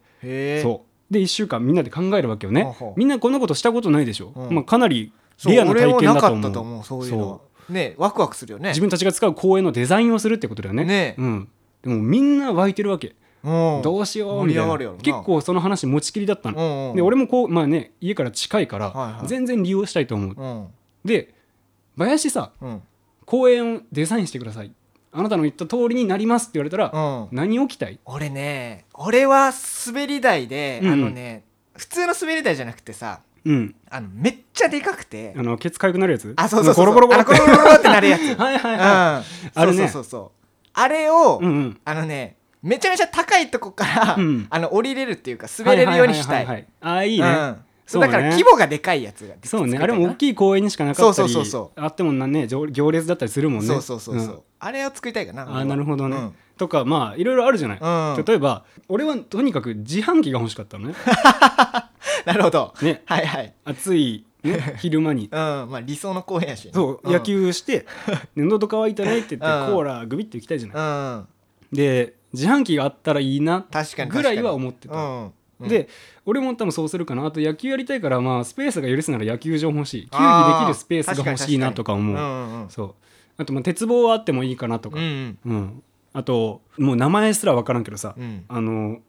[0.62, 1.14] そう。
[1.14, 2.76] で1週間みんなで考えるわけよね。
[2.96, 4.56] みんなこんなことしたことないでしょ、うん。
[4.56, 7.38] まあ、かなりそうレアな体験だと俺もなか思うったと思うそういうのは。
[7.38, 8.70] そうねワクワクするよね。
[8.70, 10.86] 自分たちが使う公園のデザインをするってことだよね。
[10.86, 11.16] ね。
[11.18, 11.50] うん、
[11.82, 13.16] でもみんな湧いてるわけ。
[13.44, 13.82] うん。
[13.82, 14.78] どうしようみたいな。
[15.02, 20.68] 結構その話持ちきりだったの、で俺もこうまあね家から近いから、全然利用したいと思う、うん。
[21.04, 21.34] で
[21.98, 22.82] 林さうん。
[23.26, 24.72] 公園をデザインしてください。
[25.14, 27.28] あなたの言った通りになりますって言われたら、うん。
[27.32, 28.00] 何を着たい？
[28.06, 29.52] 俺ね俺は
[29.88, 30.92] 滑り台で、うん。
[30.92, 31.44] あのね
[31.76, 33.76] 普通の滑り台じゃなくてさうん。
[33.90, 35.34] あのめっちゃでかくて。
[35.38, 36.34] あのケツかゆくなるやつ？
[36.38, 37.24] あそうそうそうゴロゴロゴロ。
[37.24, 39.24] ゴロゴロってなるやつはいはいうんは
[39.56, 60.96] あるねそうそうそうあれを、いうんうんあのねめちゃめちゃ高いとこから、うんあの降りれるっていうか滑れるようにしたいははははああいいね、うんそうだから規模がでかいやつがそうねあれも大きい公園にしかなかったりそうそうそうそうあってもね行行列だったりするもんねそうそうそうそう、んあれを作りたいかなあなるほどね、うんとかまあいろいろあるじゃない、うん例えば俺はとにかく自販機が欲しかったのね
[62.26, 62.74] なるほど。
[62.82, 63.02] ね。
[63.06, 63.54] はいはい。
[63.66, 65.26] 暑い、ね、 昼間に。
[65.26, 66.66] うんまあ理想の公園やし。
[66.66, 67.12] ねそう、ん。
[67.12, 67.86] 野球して
[68.36, 69.76] で喉乾いたねって言って、うん。
[69.76, 71.78] コーラグビッて行きたいじゃない、うん。
[71.78, 75.32] で自販機があったらいいな確かにぐらいは思ってた、うん。
[75.62, 75.68] うん。
[75.68, 75.90] で
[76.26, 77.26] 俺も多分そうするかな。
[77.26, 80.02] あと野球やりたいからまあスペースが許すなら野球場欲しい。
[80.04, 82.16] 球技できるスペースが欲しいなとか思う。
[82.16, 82.70] うんうんうん。
[82.70, 82.96] そう。
[83.38, 85.38] あとまあ鉄棒はあってもいいかなとか、うんうん。
[85.46, 85.84] うん。
[86.14, 88.46] あともう名前すら分からんけどさ、うん。
[88.48, 89.00] あの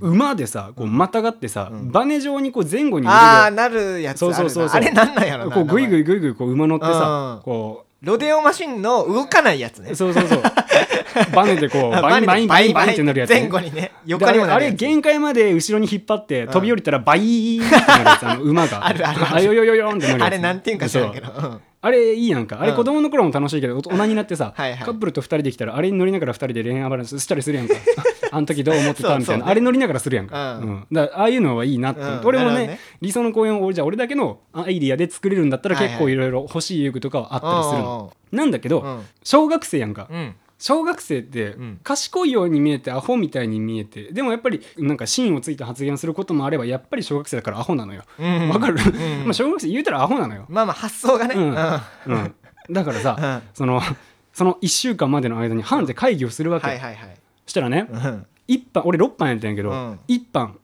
[0.00, 1.92] 馬でさこうまたがってさ、うん。
[1.92, 4.80] バネ状にこう前後にああなるやつそうそうそうそう。
[4.80, 7.42] あれなんなんやろなこうグイグイイグイグイこう馬乗ってさ、うん。
[7.42, 9.90] こロデオマシンの動かないやつね。
[9.92, 10.42] うそうそうそう。
[11.34, 18.84] バネでこうあバインバインバインバインってなるやつ、ね、前後にねで横にもあれ限界まで後ろに引っ張って飛び降りたらバイーンってなるやつあの馬が。
[18.86, 19.36] あるあるある。
[19.36, 21.32] あよよよよんってなるやつあれなんていうんか知らんけど。
[21.36, 22.76] うんあれいいやんかあれうん。
[22.76, 24.84] 子供の頃も楽しいけど大人になってさ、 はいはい。
[24.84, 27.74] カップルと2人できたらあれに乗りながら2人で恋愛話したりするやんか。
[28.32, 30.68] あの時どう思ってたみたいな、あれ乗りながらするやんか、うん。
[30.68, 30.86] うん。
[30.90, 32.00] だからああいうのはいいなって。
[32.24, 39.00] 俺もね理想の公園を俺じゃあ俺だけのアイディアで作れるんだったら結構いろいろ欲しい遊具とかはあったりするの、なんだけど、うん。
[39.22, 40.08] 小学生やんか、
[40.64, 41.78] 小学生ってん。
[41.82, 48.02] 賢いように見えてアホみたいに見えてでもやっぱりなんか芯をついて発言することもあればやっぱり小学生だからアホなのよ。
[48.18, 48.48] うん。
[48.48, 48.78] わかる、ん。
[49.28, 51.34] まあ小学生言うたらアホなのよ、まあまあ発想がね。
[51.34, 52.34] うん。
[52.70, 53.48] だからさ、うん。
[53.52, 53.82] その
[54.32, 56.96] その1週間までの間に班で会議をするわけ、いはいはい。
[57.44, 58.26] そしたらねうん。
[58.48, 60.00] 一班俺6班やったんやけど、うん。
[60.08, 60.58] 一班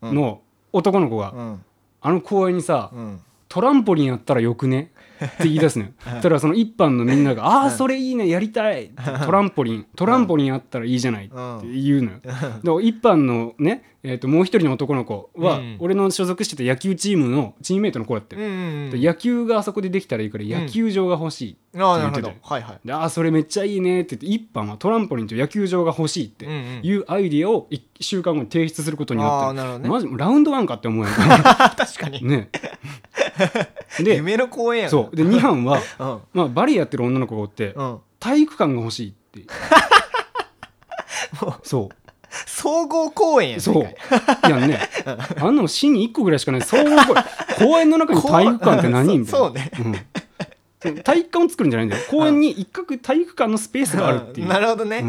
[0.00, 0.40] の
[0.72, 1.64] 男の子が、うん。
[2.00, 3.20] あの公園にさ、うん。
[3.50, 4.92] トランポリンやったらよくね？
[5.24, 5.90] って言い出すのよ。
[6.22, 11.34] たらその一般のみんなが「ああそれいいねやりたい」ってトランポリントランポリンあったらいいじゃない」って
[11.66, 12.80] 言うのよ。
[12.80, 15.76] で一般のね、えー、ともう一人の男の子は、うん。
[15.78, 22.22] 俺の所属してた野球チームのチームメイトの子だって、野球があそこでできたらいいから野球場が欲しい、ああなるほど。
[22.22, 22.80] 言っててはいはい。
[22.82, 29.88] でああそれめっちゃいいねって言って一般はトランポリンと野球場が欲しいっていうアイディアを1週間後に提出することにあなってね。
[29.88, 32.24] マジラウンドワンかって思うやんか確かに。
[32.24, 32.48] ね
[34.02, 34.90] で夢の公園やな。
[34.90, 35.16] そう。
[35.16, 36.20] で2班は、 うん。
[36.32, 37.98] まあ、バレエやってる女の子がおってうん。
[38.18, 39.46] 体育館が欲しいって。
[41.44, 41.94] もうそう。
[42.46, 43.84] 総合公園やんそう。
[43.84, 44.78] いやね、
[45.38, 46.62] あんなの市に1個ぐらいしかない。
[46.62, 47.24] 総合公園。
[47.58, 49.46] 公園の中に体育館って何みたいな。
[49.46, 49.70] そうね。
[49.84, 49.94] うん。
[51.02, 52.02] 体育館を作るんじゃないんだよ。
[52.08, 54.48] 公園に一角体育館のスペースがあるっていう。
[54.48, 55.02] なるほどね。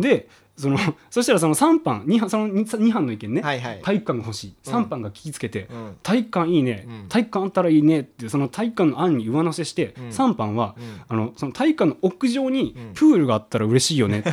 [0.00, 0.28] で、
[0.60, 0.78] その
[1.10, 3.80] そしたらその3班、2班その 2, 班の意見ね、はいはい。
[3.82, 4.54] 体育館が欲しい。
[4.66, 4.74] うん。
[4.74, 5.96] 3班が聞きつけて、うん。
[6.02, 7.08] 体育館いいね、うん。
[7.08, 10.08] 体育館あったらいいねって、その体育館の案に上乗せして、うん。
[10.08, 11.00] 3班は、うん。
[11.08, 12.94] あのその体育館の屋上にうん。
[12.94, 14.20] プールがあったら嬉しいよね。
[14.22, 14.30] って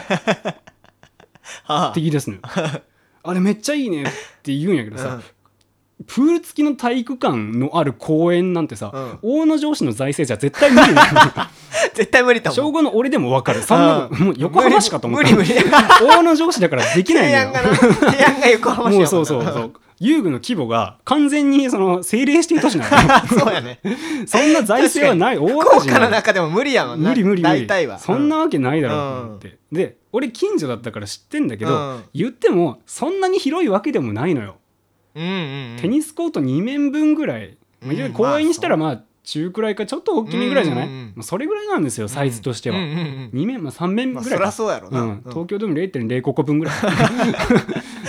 [1.63, 2.41] は言い出すのよ。
[3.23, 4.05] あれめっちゃいいねっ
[4.41, 5.23] て言うんやけどさ、うん
[6.05, 9.19] プール付きの体育館のある公園なんてさ、うん。
[9.21, 11.21] 大野城市の財政じゃ絶対無理なの
[11.95, 13.63] 絶対無理と思う小5の俺でも分かる。
[13.63, 14.19] そんなのうん。
[14.19, 15.59] もう横浜市かと思った無理無理。
[16.07, 17.83] 大野城市だからできない提のよ。
[17.83, 23.79] 提案が横浜市やもうそうそうそう遊具の規模が完全にその政令指定都市なの そうやね。
[24.27, 25.39] そんな財政はない。
[25.39, 27.09] 大赤字なの中でも無理やもんな。
[27.09, 27.61] 無理無理無理。
[27.61, 27.97] 大体は。
[27.97, 32.03] そんなわけないだろううんと思って、で俺近所だったから知ってんだけど、うん。
[32.13, 34.45] 言ってもそんなに広いわけでもないのよ。
[34.45, 34.66] うんうんうん
[35.81, 40.89] テニスコート2面分ぐらい、まあうん公園にしたらまあ中くらいかちょっと大きめぐらいじゃない、
[41.21, 45.01] それぐらいなんですよサイズとしては、うんうんうん2面、まあ、3面ぐらいか、ゃそうやろな。
[45.01, 46.75] うん、東京ドーム0.05個分ぐらい。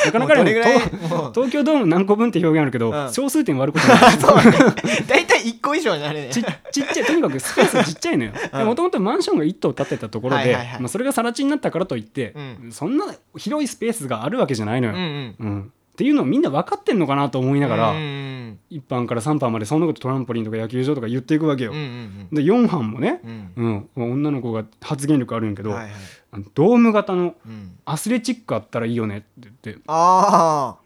[0.06, 0.80] なかなかもうどれぐらい？
[0.80, 1.32] ともう。
[1.34, 3.12] 東京ドーム何個分って表現あるけど、うん。
[3.12, 4.16] 小数点割ることない
[5.08, 6.28] 大体1個以上になるね。
[6.30, 6.46] ちち
[6.82, 8.32] っちゃいとにかくスペースちっちゃいのよ。
[8.64, 12.34] もともとマンションが1棟建てたところで、まあ、それが更地になったからといって、
[12.68, 23.88] うそんな広いスペースがあるわけじゃないのよ、うんっていうのをみんな分かってんのかなと思いながら、うんうん1班から3班までそんなことトランポリンとか野球場とか言っていくわけよ、うんうんで4班もねう、ん。
[23.96, 26.44] うん女の子が発言力あるんやけど、はいはい。
[26.54, 27.78] ドーム型のうん。
[27.84, 29.26] アスレチックあったらいいよねって
[29.62, 29.82] 言って。
[29.88, 30.76] あ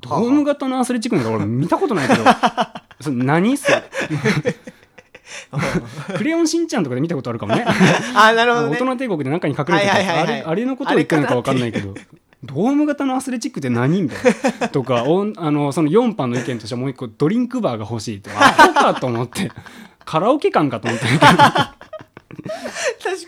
[0.00, 2.24] ドーム型のアスレチックなんか俺見たことないけど。
[3.00, 3.82] それ何それ？
[6.16, 7.64] クレヨンしんちゃんとかで見たことあるかもね。
[8.14, 8.78] あなるほどね。
[8.80, 11.94] 大人帝国で中に隠れてたあれのことを言ってるのか分かんないけど
[12.44, 14.68] ドーム型のアスレチックって何みたいな。
[14.68, 19.50] とか おんあのその4班の意見としてはもう一個ドリンクバーが欲しい ってアホかと思って。
[20.04, 21.18] カラオケ館かと思って確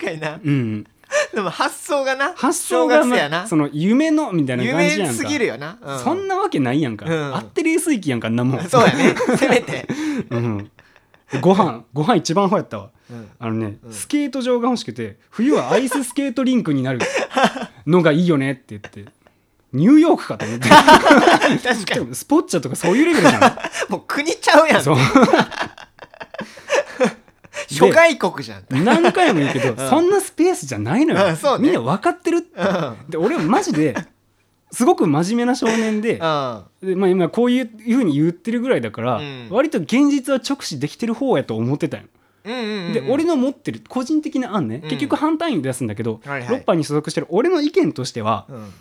[0.05, 0.41] かにな。
[0.45, 0.85] うん。
[1.33, 2.33] でも発想がな。
[2.35, 5.13] 発想が、まその夢のみたいな感じやんか。
[5.13, 5.79] 夢すぎるよな。
[5.81, 7.37] うそんなわけないやんか、うん。
[7.37, 8.63] あってレース域やんかあんなもん。
[8.69, 9.15] そうやね。
[9.39, 9.87] せめて。
[10.31, 10.71] うん、
[11.41, 12.91] ご飯ご飯一番アホやったわ。
[13.11, 13.29] うん。
[13.39, 13.93] あのね、うん。
[13.93, 17.01] スケート場が欲しくて冬はアイススケートリンクになる
[17.87, 19.05] のがいいよねって言って。
[19.73, 20.69] ニューヨークかと思って。
[20.69, 22.15] 確かに。
[22.15, 23.59] スポッチャとかそういうレベルじゃ
[23.91, 24.79] もう国ちゃうやん。
[24.79, 24.97] んそう。
[27.69, 28.65] 諸外国じゃん。
[28.85, 32.61] 何回も言うけど、そんなスペースじゃないのよ、みんな分かってるって。
[32.61, 32.97] うん。
[33.11, 33.97] で俺はマジで
[34.71, 39.49] すごく真面目な少年でまあ、今こういうふうに言ってるぐらいだから、うん。
[39.51, 42.05] 割と現実は直視できてる方やと思ってたよ
[42.45, 44.91] で俺の持ってる個人的な案ね、うん。
[44.91, 46.49] 結局反対に出すんだけど、はいはい。
[46.49, 48.73] ロッパーに所属してる俺の意見としてはうん。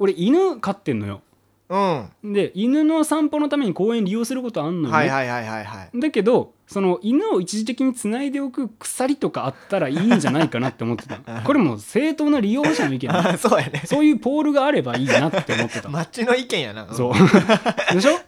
[0.00, 1.22] 俺犬飼ってんのよ。
[1.68, 2.32] うん。
[2.32, 4.92] で犬の散歩のために公園利用することあんのよ、ね。
[4.92, 6.00] はいはいはいはいはい。
[6.00, 11.16] だけどその犬を一時的につないでおく鎖とかあったらいいんじゃないかなって思ってた。
[11.42, 13.82] これもう正当な利用者の意見あそうやね。
[13.86, 15.88] そういうポールがあればいいなって思ってた。
[15.90, 16.86] マッチの意見やな。
[16.92, 17.12] そう。
[17.94, 18.18] でしょ？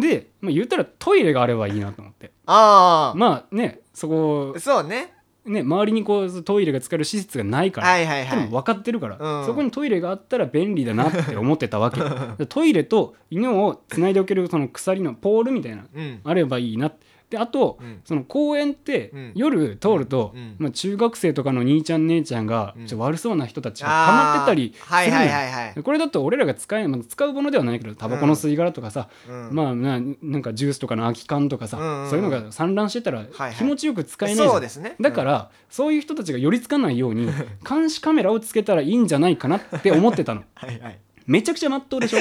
[0.00, 2.32] で、まあ、言ったらトイレがあればいいなと思って。
[2.46, 5.12] ああまあねそこそうね。
[5.46, 8.48] ね周りにこうトイレが使える施設がないから、はいはいはい。
[8.48, 9.46] 分かってるから、うん。
[9.46, 12.00] そこにトイレがあったら便利だなって思ってたわけ。
[12.38, 16.20] でトイレと犬をつないでおけるその鎖のポールみたいなうん。
[16.24, 16.90] あればいいな
[17.34, 18.00] であと、うん。
[18.04, 19.32] その公園ってうん。
[19.34, 20.54] 夜通ると、うん。
[20.58, 22.86] まあ、中学生とかの兄ちゃん姉ちゃんがうん。
[22.86, 25.74] ちょ悪そうな人たちが溜まってたりすはいはいるのよはいはい。
[25.74, 29.48] でこれだと俺らが使え、まあ、使うものではないけどタバコの吸い殻とかさ、うん。
[29.52, 34.50] まあななんかジュースとかの空き缶とかさ、うんうんそういうのが散乱してたらはい気持ちよく使えないじゃん。
[34.50, 34.94] そうですね。
[35.00, 37.28] だから、そういう人たちが寄りつかないように
[37.68, 40.44] 監視カメラをつけたらいいんじゃないかなって思ってたの。
[40.54, 42.18] はいはいめちゃくちゃまっとうでしょ？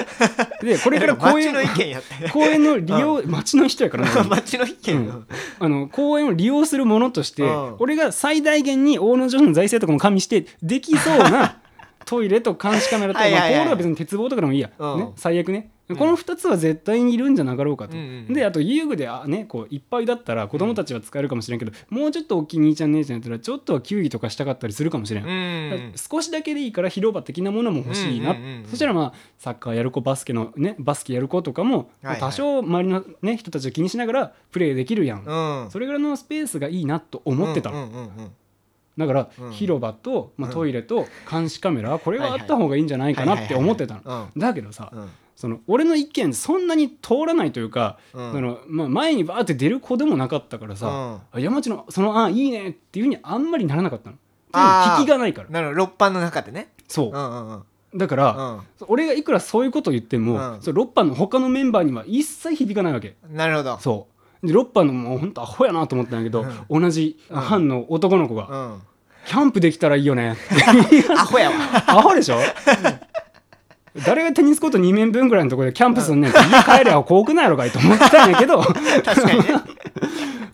[0.66, 2.30] で これから公園の意見やって。
[2.32, 5.28] 公園の利用、町の人やからなマッチの意見うん。
[5.60, 7.76] あの公園を利用するものとして、うん。
[7.80, 11.58] 俺が最大限に大野城の財政とかも加味してできそうな
[12.06, 15.00] トイレと監視カメラと、まあ、ポールは別に鉄棒とかでもいいや、うん。
[15.00, 15.72] ね、最悪ね。
[15.90, 18.04] この2つは絶対にいるんじゃなかろうかと、うん。
[18.04, 25.94] うんうんであと遊具であ、ね、こういっぱいだったら子供たちは使えるかもしれんけど、もうちょっと大きい兄ちゃん姉ちゃんやったらちょっとは球技とかしたかったりするかもしれん、うん。
[25.96, 32.20] 少しだけでいいから広場的なものも欲しいな、うんうんうんうんそしたらまあサッカーやる子バスケのねバスケやる子とかも、はいはい。
[32.20, 35.72] 多少周りの、ね、人たちを気にしながらプレーできるやん、うん。
[35.72, 37.72] それぐらいのスペースがいいなと思ってた。
[37.72, 38.32] の、うんうんうんうん
[38.98, 39.52] だから、うん。
[39.52, 40.54] 広場と、まあ、うん。
[40.54, 45.10] トイレと監視カメラこれはあった方がいいんじゃないかなって思ってたの、だけどさ、うん。
[45.36, 48.32] その俺の意見そんなに通らないというか、うん。
[48.32, 54.16] そのまあ、前にバーって出る子でもなかったからさ、あ山内のその案いいねっていうふうにあんまりならなかったの。
[54.16, 55.50] っていうのあー引きがないから。
[55.50, 55.80] なるほど。
[55.80, 56.74] 六班の中でね。
[56.88, 57.98] そう。
[57.98, 60.62] だから、う俺がいくらそういうことを言っても、うん。
[60.62, 63.16] その6班の他のメンバーには一切響かないわけ。
[63.28, 63.78] んなるほど。
[63.80, 64.08] そ
[64.44, 68.82] うで6班のもうほんとアホやなと思ったんだけど、同じ班の男の子が、うん。
[69.26, 70.36] キャンプできたらいいよね。
[71.18, 71.56] アホやわ。
[71.88, 72.38] アホでしょ？
[74.06, 78.62] 誰がテニスコート2面分ぐらいのところでキャンプすんねんって家帰れば遠くないのかいと思ったんやけど。
[78.62, 79.46] 確かにね。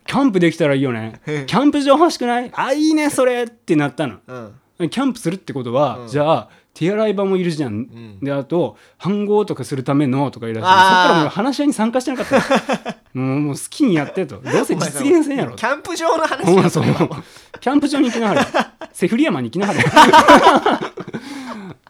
[0.06, 1.22] キャンプできたらいいよね。
[1.26, 2.52] キャンプ場欲しくない？
[2.54, 4.18] あいいねそれってなったの。
[4.28, 4.90] うん。
[4.90, 6.08] キャンプするってことは、うん。
[6.08, 8.20] じゃあ手洗い場もいるじゃん、ん。
[8.22, 14.38] であと飯盒とかするためのとかいらっしゃるそっからもう話し合いに参加してなかったもうもう好きにやってと。
[14.46, 15.56] どうせ実現せんやろ。
[15.56, 17.24] キャンプ場の話やそれは
[17.60, 18.42] キャンプ場に行きなはれ。
[18.94, 19.84] セフリ山に行きなはれ。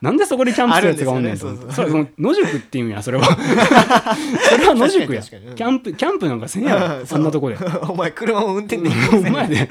[0.01, 1.53] なんでそこでキャンプするやつがおんねんと。
[1.73, 3.25] それもう野宿っていうんやそれは。
[3.25, 5.21] それは野宿や。
[5.21, 7.05] キャンプキャンプなんかせんやろ。
[7.05, 7.57] そんなとこで。
[7.89, 9.69] お前車を運転できお前で。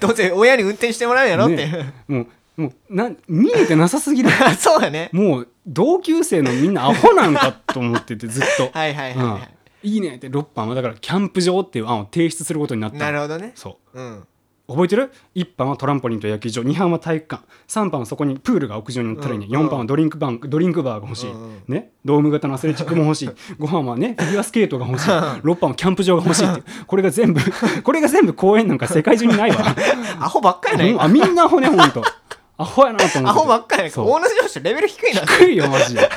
[0.00, 1.92] どうせ親に運転してもらうんやろって、ね。
[2.08, 4.30] もうもうなん見えてなさすぎる。
[4.58, 5.10] そうやね。
[5.12, 8.70] もう同級生のみんなアホなんかと思っててずっと。
[8.72, 9.32] はいはいはいうん。
[9.32, 9.40] は
[9.82, 12.98] い、いいねって6班はだからキャンプ場っていう案を提出することになった。
[12.98, 13.52] のなるほどね。
[13.54, 14.00] そう。
[14.00, 14.26] うん。
[14.68, 16.62] 覚えてる ?1 班はトランポリンと野球場。
[16.62, 17.44] 2班は体育館。
[17.68, 21.62] 3班はそこにプールが屋上に乗ったらいいね、うん4班はドリンクバンドリンクバーが欲しい、うんうん。
[21.68, 23.28] ね、ドーム型のアスレチックも欲しい。
[23.28, 25.10] 5班はねフィギュアスケートが欲しい。
[25.10, 27.40] 6班はキャンプ場が欲しいってこれが全部
[27.82, 29.58] これが全部公園なんか世界中にないわ。
[30.20, 32.02] アホばっかやないうんあみんなアホねほんと。
[32.56, 33.18] アホやなと思って。
[33.18, 34.10] てアホばっかやないかそう。
[34.10, 35.20] 大野上司レベル低いな。
[35.22, 36.08] 低いよマジで。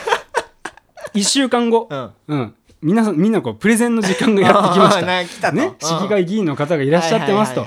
[1.16, 1.88] 1週間後。
[1.90, 2.12] うん。
[2.28, 5.52] うん、皆さんみんなこうプレゼンの時間がやってきました。
[5.52, 5.76] ね、うん。
[5.80, 7.66] 市議会議員の方がいらっしゃってますと。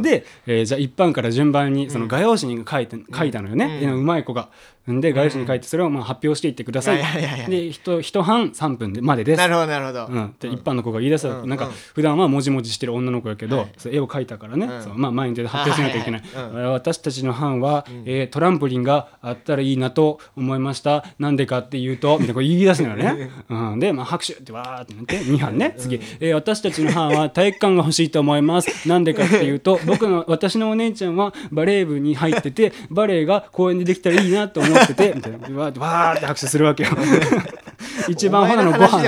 [0.00, 4.48] で、えーじゃあ一般から順番にその画用紙に書いて、書いたのよね、うまい子が。
[4.92, 7.02] んで画用紙に書いてそれをまあ発表していってください。
[7.48, 9.38] で一一班3分でまでです。
[9.38, 11.70] なるほどなるほど、うん、で一般の子が言い出したら、なんかうん。
[11.70, 13.72] うん普段はもじもじしてる女の子やけど、はい。
[13.76, 14.82] そう絵を描いたからね、うん。
[14.82, 16.22] そうまあ、前に出て発表しないといけない、
[16.66, 21.04] 私たちの班は、えートランポリンがあったらいいなと思いました。
[21.18, 25.74] なんでかっていうとみたいな言い出すのよね、 うん、で、まあ、拍手ってわーってなって2班ね。
[25.78, 28.88] 次、えー私たちの班は体育館が欲しいと思います。
[28.88, 35.38] なんでかっていうと僕の私のお姉ちゃんはバレー部に入っててバレーが公園でできたらいいなと思っててみたいな。
[35.38, 36.90] わーって拍手するわけよ。
[38.08, 39.04] 一番ほなのご飯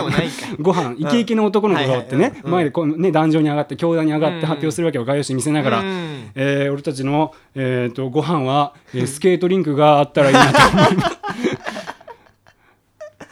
[0.60, 5.04] ご飯イケイケの男の子がおってね前でこうね壇上に上がって教壇に上がって発表するわけよ。
[5.04, 6.30] 画用紙見せながら、うん。
[6.34, 11.16] えー俺たちの、えー、とご飯は、えースケートリンクがあったらいいなと思います。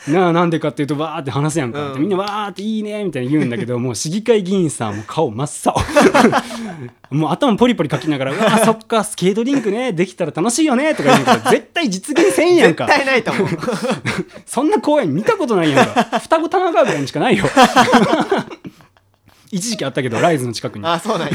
[0.09, 1.95] なあなんでかっていうとわーって話すやんか、うん。
[1.95, 5.75] でみんなわーっていいねみたいに言うんだけどもう市議会議員さんも顔真っ青。
[7.17, 9.93] もう頭ポリポリかきながら「うわー そっかスケートリンクね。
[9.93, 13.49] できたら楽しいよね」とか言うんだけど絶対実現せんやん絶か対ないと思う
[14.45, 16.19] そんな公園見たことないやんか。
[16.21, 17.45] 双子玉川ぐらいにしかないよ。
[19.51, 20.87] 一時期あったけどライズの近くに。
[20.87, 21.35] あそうなんや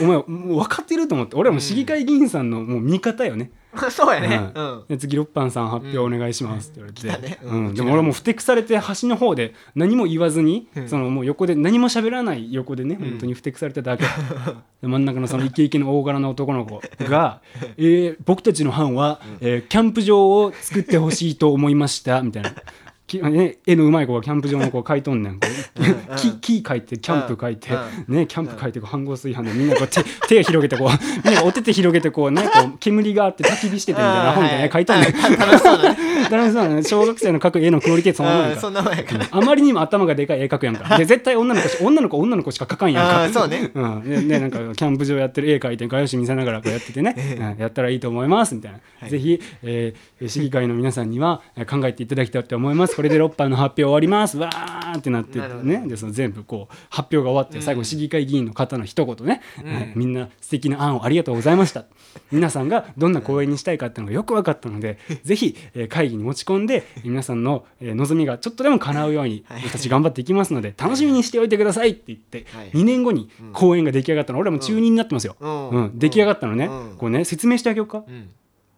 [0.00, 1.36] お前もう分かってると思って。
[1.36, 3.50] 俺はもう市議会議員さんのもう味方よね、
[3.90, 4.50] そうやね。
[4.54, 4.66] ううん。
[4.78, 7.38] んで次六班さん発表お願いしますって言われて、来たね。
[7.42, 7.68] ううん。
[7.70, 10.88] んでも俺もうふてくされて端の方で何も言わずに、うん。
[10.88, 13.10] そのもう横で何も喋らない横でね、うん。
[13.10, 14.04] 本当にふてくされただけ。
[14.04, 14.08] で
[14.88, 17.40] 真ん中のそのイケイケの大柄な男の子が
[17.78, 22.52] 「えー僕たちの班は、えーキャンプ場を作ってほしいと思いました」みたいな。
[23.66, 25.40] 絵のうまい子がキャンプ場の子を書いとんねん。
[26.16, 27.70] 木木書いてキャンプ書いて、
[28.08, 35.08] ね、キャンプ書いて飯合炊飯でみんなこう手 手を広げてこうみんなお手手広げてこうねこう煙があって焚き火しててみたいな本みたいな絵書いとんねん。
[35.08, 35.96] うん楽しそうだね。
[36.30, 36.82] 楽しそうなね。
[36.82, 39.26] 小学生の描く絵のクオリティそのままやんかうんそんなもんやから。
[39.30, 40.96] あまりにも頭がでかい絵描くやんか。
[40.98, 43.40] で絶対女の子し女の子女の子しか描かんやんか。
[43.40, 43.70] そうね。
[43.74, 47.60] うん、ででなんかキャンプ場やってる絵描いて画用紙見せながらこうやっててね、うん。
[47.60, 48.54] やったらいいと思います。
[48.54, 49.10] みたいな、はい。
[49.10, 54.36] ぜひ、えー市議会の皆さんにはえー考えていただきたいと思いますこれで6班の発表終わります。
[54.36, 55.84] わーってなってね。
[55.86, 61.86] でその全部こう発表が終わって最後市議会議員の方の一言ね、えーみんな素敵な案をありがとうございました。
[62.30, 69.62] 皆さんがどんな公演にしたいかっていうのがよく分かったので ぜひ、えー会議に持ち込んで皆さんの、えー望みがちょっとでも叶うようにはい。
[69.62, 72.70] 僕たち頑張っていきますので楽しみにしておいてくださいって言って、はい。
[72.72, 74.38] 2年後に公演が出来上がったの。
[74.40, 75.70] 俺らも中2になってますよ、うん。
[75.70, 75.98] うん。
[75.98, 76.96] 出来上がったのね、うん。
[76.98, 78.28] こうね説明してあげようか、うん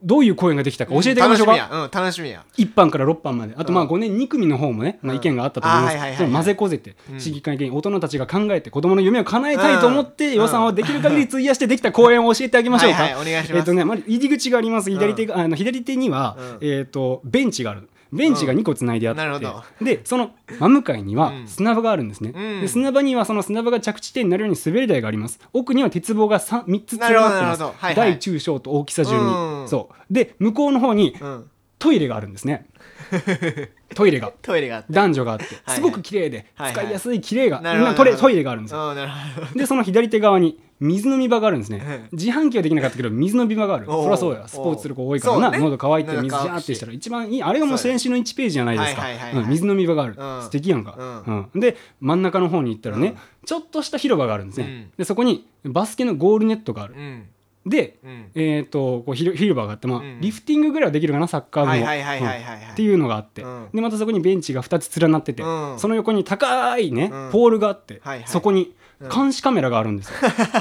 [0.03, 1.85] どういう公演ができたか教えてあげましょうか、楽しみや。
[1.85, 2.45] うん楽しみや。
[2.57, 3.55] 1班から6班まで。
[3.57, 5.19] あとまあうん5年2組の方もね、まあ、うん。
[5.19, 6.17] 意見があったと思います。
[6.17, 7.21] それを混ぜこぜてうん。
[7.21, 10.35] 市議会議員大人たちが考えて子供の夢を叶えたいと思ってうん。
[10.35, 13.59] 予算をできる限り費やしてできた公演を教えてあげましょうか、はいはいお願いします。
[13.59, 14.91] えっ、とねまず入り口があります。
[14.91, 16.69] 左手が、あの左手には、うん。
[16.69, 19.63] えっ、とベンチがあるベンチが2個つないであって、なるほど。
[19.81, 21.49] でその真向かいにはうん。
[21.49, 22.61] 砂場があるんですね、うん。
[22.61, 25.41] で砂場にはその砂場が着地点になるように滑り台があります。
[25.53, 27.95] 奥には鉄棒が 3, 3つ連なってます、はいはい。
[27.95, 29.69] 大中小と大きさ順に、うん。
[29.69, 30.15] そう。
[30.15, 31.51] で向こうの方にうん。
[31.79, 32.65] トイレがあるんですね
[33.95, 34.33] トイレが。
[34.43, 34.93] トイレがあって。
[34.93, 35.45] 男女があって。
[35.65, 37.61] はいすごく綺麗で使いやすい綺麗が。
[37.95, 38.95] トイレがあるんですよ。
[39.55, 42.09] でその左手側に水飲み場があるんですね。
[42.13, 43.87] う自販機はできなかったけど水飲み場がある。
[43.87, 45.51] そりゃそうやスポーツする子多いからな。
[45.51, 45.59] ね。
[45.59, 46.93] 喉乾いて喉水ジャーってしたら。
[46.93, 49.05] 一番いいあれがもう先週の1ページじゃないですか。
[49.49, 50.15] 水飲み場がある。
[50.19, 50.43] うん。
[50.43, 51.23] 素敵やんか。
[51.27, 51.61] ううん。
[51.61, 53.17] で真ん中の方に行ったらねうん。
[53.45, 54.67] ちょっとした広場があるんですね。
[54.67, 54.91] うん。
[54.99, 56.95] でそこにバスケのゴールネットがある。
[56.97, 57.25] うん
[57.65, 58.31] でうん。
[58.35, 60.21] えっとこう広広場があってまあうん。
[60.21, 63.69] リフティングぐらいはできるかなサッカー部もっていうのがあって、うん。
[63.73, 65.79] でまたそこにベンチが2つ連なってて、うん。
[65.79, 67.31] その横に高いね、うん。
[67.33, 68.29] ポールがあって、はいはい。
[68.29, 69.09] そこにうん。
[69.09, 70.15] 監視カメラがあるんですよ。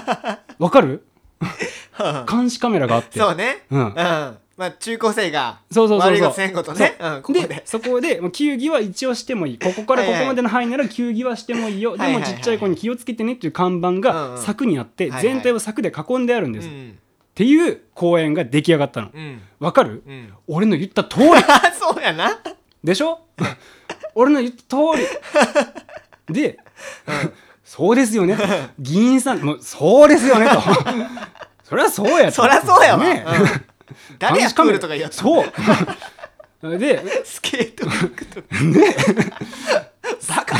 [0.59, 1.05] わかる？
[2.29, 3.19] 監視カメラがあって。
[3.19, 3.63] そうね。
[3.71, 3.79] うん。
[3.79, 6.95] うんまあ中高生が悪いことせんことね。
[7.29, 7.63] でで。
[7.65, 9.57] そこでまあ球技は一応してもいい。
[9.57, 16.99] ここからここまでの範囲なら球技はしてもいいよ、でもちっちゃい子に気をつけてねっていう看板がん柵にあって、全体を柵で囲んであるんです、っうん。
[17.33, 19.09] ていう公園が出来上がったの。
[19.11, 19.41] うん。
[19.59, 20.03] わかる？
[20.07, 20.31] うん。
[20.47, 21.29] 俺の言った通り。
[21.35, 22.39] あ そうやな。
[22.83, 23.19] でしょ？
[24.13, 24.75] 俺の言った通
[26.29, 26.33] り。
[26.35, 26.59] で、
[27.65, 28.37] そうですよね。
[28.37, 28.43] と
[28.77, 30.61] 議員さんもうそうですよねと。
[31.63, 32.43] そりゃそうやと。
[32.43, 33.03] そりゃそうやわ。
[33.03, 33.70] ねうん
[34.19, 36.77] 誰やプールとか言そう。
[36.77, 38.47] でスケートリンクとか。
[40.29, 40.57] バカ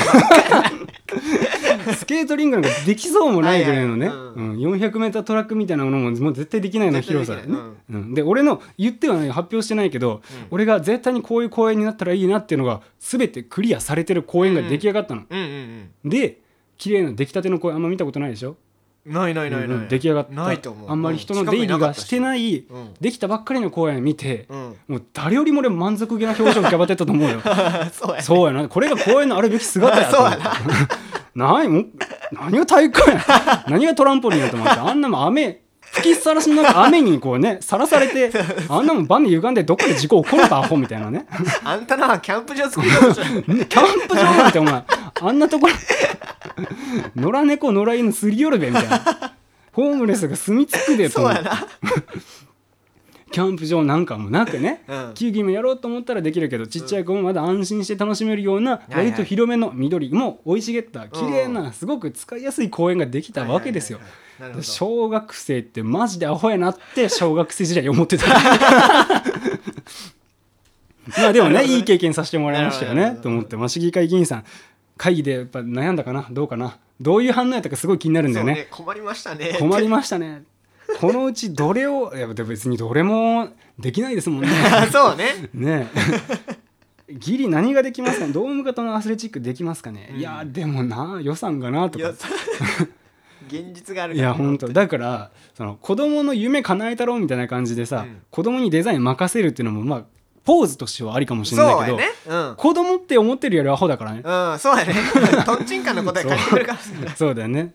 [1.94, 4.28] スケートリングなんかできそうもないぐらいのね、はいはい。
[4.28, 7.44] うん、400m トラックみたいなものももう絶対できないような広さで。
[7.44, 7.58] ね
[7.90, 8.14] うん。
[8.14, 16.40] で俺の言ってはない発表してないけど、俺が絶対にこういう公演になったらいいなっていうのが全てクリアされてる公演が出来上がったの、うんうんで
[16.78, 18.50] 綺麗な出来たての公演あんま見たことないでしょ？
[18.50, 18.56] うん
[19.06, 20.34] ないないないうんない出来上がった。
[20.34, 20.92] ないと思う。
[20.92, 22.66] あんまり人の出入りがしてない
[23.00, 24.76] できたばっかりの公演見て、うん。
[24.88, 27.42] もう誰よりも俺満足げな表情浮かばってたと思うよ。
[27.92, 28.22] そうやね。
[28.22, 28.70] そうやな。
[28.70, 30.38] これが公演のあるべき姿やとそう思や
[31.36, 31.84] うな何も
[32.32, 33.66] 何が体育館や。
[33.68, 35.62] 何がトランポリンやと思ってあんなもん雨
[35.92, 38.32] 吹きさらしの中雨にこうねさらされて
[38.70, 41.26] あんなもんバネ歪んでどっかで事故起こるかアホみたいなね。
[41.64, 44.84] あんたのはキャンプ場作りようとしてるキャンプ場なんてお前
[45.22, 45.74] あんなところ
[47.16, 49.02] 野良猫野良犬すり寄るべみたいな。
[49.74, 51.66] ホームレスが住み着くでとそうやな
[53.32, 55.14] キャンプ場なんかもなくね、 うん。
[55.14, 64.00] 球技もやろうと思ったらできるけどちっちゃい子もまだ安心して楽しめるような割と広めの緑も生い茂った綺麗なすごく使いやすい公園ができたわけですよ。
[64.62, 68.26] 小学生ってマジでアホやなって小学生時代思ってた。
[71.18, 74.44] まあでもねいい経験させてもらいましたよねと思って、まあ、市議会議員さん
[74.98, 78.54] 会議でやっぱ悩んだかなどうかなどういう反応やったかすごい気になるんだよね。
[78.54, 79.56] ね困りましたね。
[79.58, 80.44] 困りましたね
[81.02, 83.50] このうちどれをいや別にどれも
[83.80, 84.50] できないですもんね。
[84.94, 85.50] そうね。
[85.52, 85.88] ね。
[87.08, 88.28] えギリ何ができますか？
[88.28, 90.20] ねドーム型のアスレチックできますかね、うん。
[90.20, 92.10] いやでもな予算がなとか。
[93.48, 94.30] 現実があるいから。
[94.30, 94.70] や本当。
[94.70, 98.22] だからその子供の夢叶えたろうみたいな感じでさ、うん。
[98.30, 100.04] 子供にデザイン任せるっていうのもまあ
[100.44, 102.14] ポーズとしてはありかもしれないけど、そうやね。
[102.28, 102.56] うん。
[102.56, 104.22] 子供って思ってるよりアホだからね。
[104.24, 104.94] うんそうやね。
[105.48, 107.74] とんちんかんの答え書いてくるかもしれないそうだよね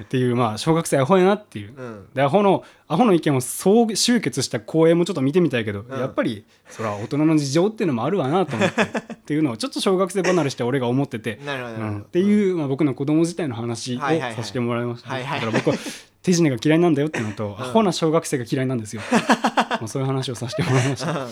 [0.00, 2.08] っていうまあ小学生アホやなっていう、うん。
[2.14, 5.98] でアホのアホの意見を総集結した公演もちょっと見てみたいけど、うん。
[5.98, 8.82] やっぱりそれは大人の事情っていうのもあるわなと思って。
[8.82, 12.00] っていうのをちょっと小学生離れして俺が思ってて、 なるほどうん。
[12.00, 15.76] っていう、まあ、僕の子供時代の話をさせてもらいました、だから僕は
[16.22, 17.52] 手品が嫌いなんだよっていうのと、ん。
[17.52, 19.02] アホな小学生が嫌いなんですよ。
[19.12, 21.28] まあそういう話をさせてもらいました、は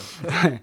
[0.49, 0.63] い、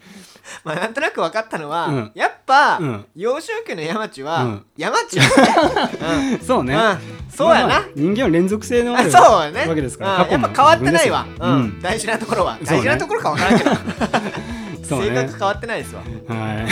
[0.64, 2.12] まあなんとなく分かったのは、うん。
[2.14, 3.06] やっぱ、うん。
[3.16, 4.66] 幼少期の山地は、うん。
[4.78, 7.00] 山地うん そうね、うん。
[7.30, 9.66] そうやな、まあ人間は連続性のあ るそうやね。
[9.68, 11.82] わけですから、やっぱ変わってないわ、うん。
[11.82, 12.60] 大事なところは、ね。
[12.64, 16.02] 大事なところか分からんけど、うん、そう性ね格変わってないですわ。
[16.02, 16.68] は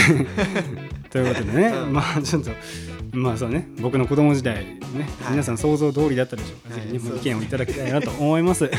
[1.06, 1.10] い。
[1.10, 1.94] ということでね、うん。
[1.94, 2.52] まあちょっと。
[3.16, 4.80] まあそうね、僕の子供時代ね、
[5.22, 6.76] はい皆さん想像通りだったでしょうか。
[6.76, 8.70] はいぜひね、そう意見をいただきたいなと思います。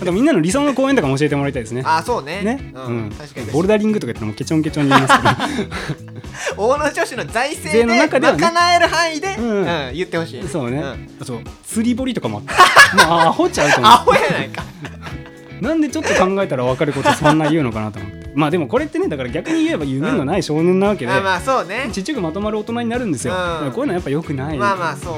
[0.00, 1.82] あとみんなの理想の公園とかも教えてもらいたいですね。
[1.84, 5.14] あそうねね、うんうん確かにボルダリングとか言ってもケチョンケチョンに言います
[5.56, 10.48] け大野女子の財政で賄える範囲で、うんうん言ってほしいど。
[10.48, 10.80] そうね。
[10.80, 10.84] ん
[11.20, 12.52] あと釣り堀とかもあって、
[12.96, 14.62] まあアホちゃうと思 アホやないか
[15.60, 15.64] う。
[15.64, 18.17] なんでちょっと考えたら分かることそんな言うのかなと思って。
[18.38, 21.12] まあでもこれってね、だから逆に言えば夢のない少年なわけで。
[21.12, 23.34] あまあそうねちっちゃくまとまる大人になるんですよ。
[23.34, 24.58] うんだからこういうのはやっぱ良くない。
[24.58, 25.14] まあまあそう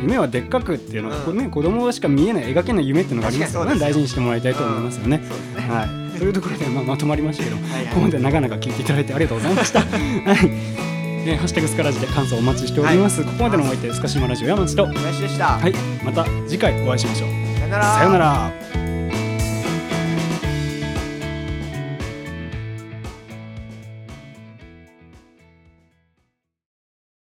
[0.00, 5.20] 夢はでっかくっていうのは、うんこれね、子供しか見えない描けない夢っていうのがありますから、大事にしてもらいたいと思いますよね。
[5.68, 9.80] はい、というところで、まあ、まとまりましたけど、はいはいここまで長々聞いていただいてありがとうございました。
[9.84, 9.90] はい
[11.26, 13.22] ね、ハッシュタグスカラジで感想お待ちしております。
[13.22, 17.28] ここまでのお相手、スカシマラジオ山地と、林でした、はい、また次回お会いしましょう。
[17.58, 18.89] さよならさようなら。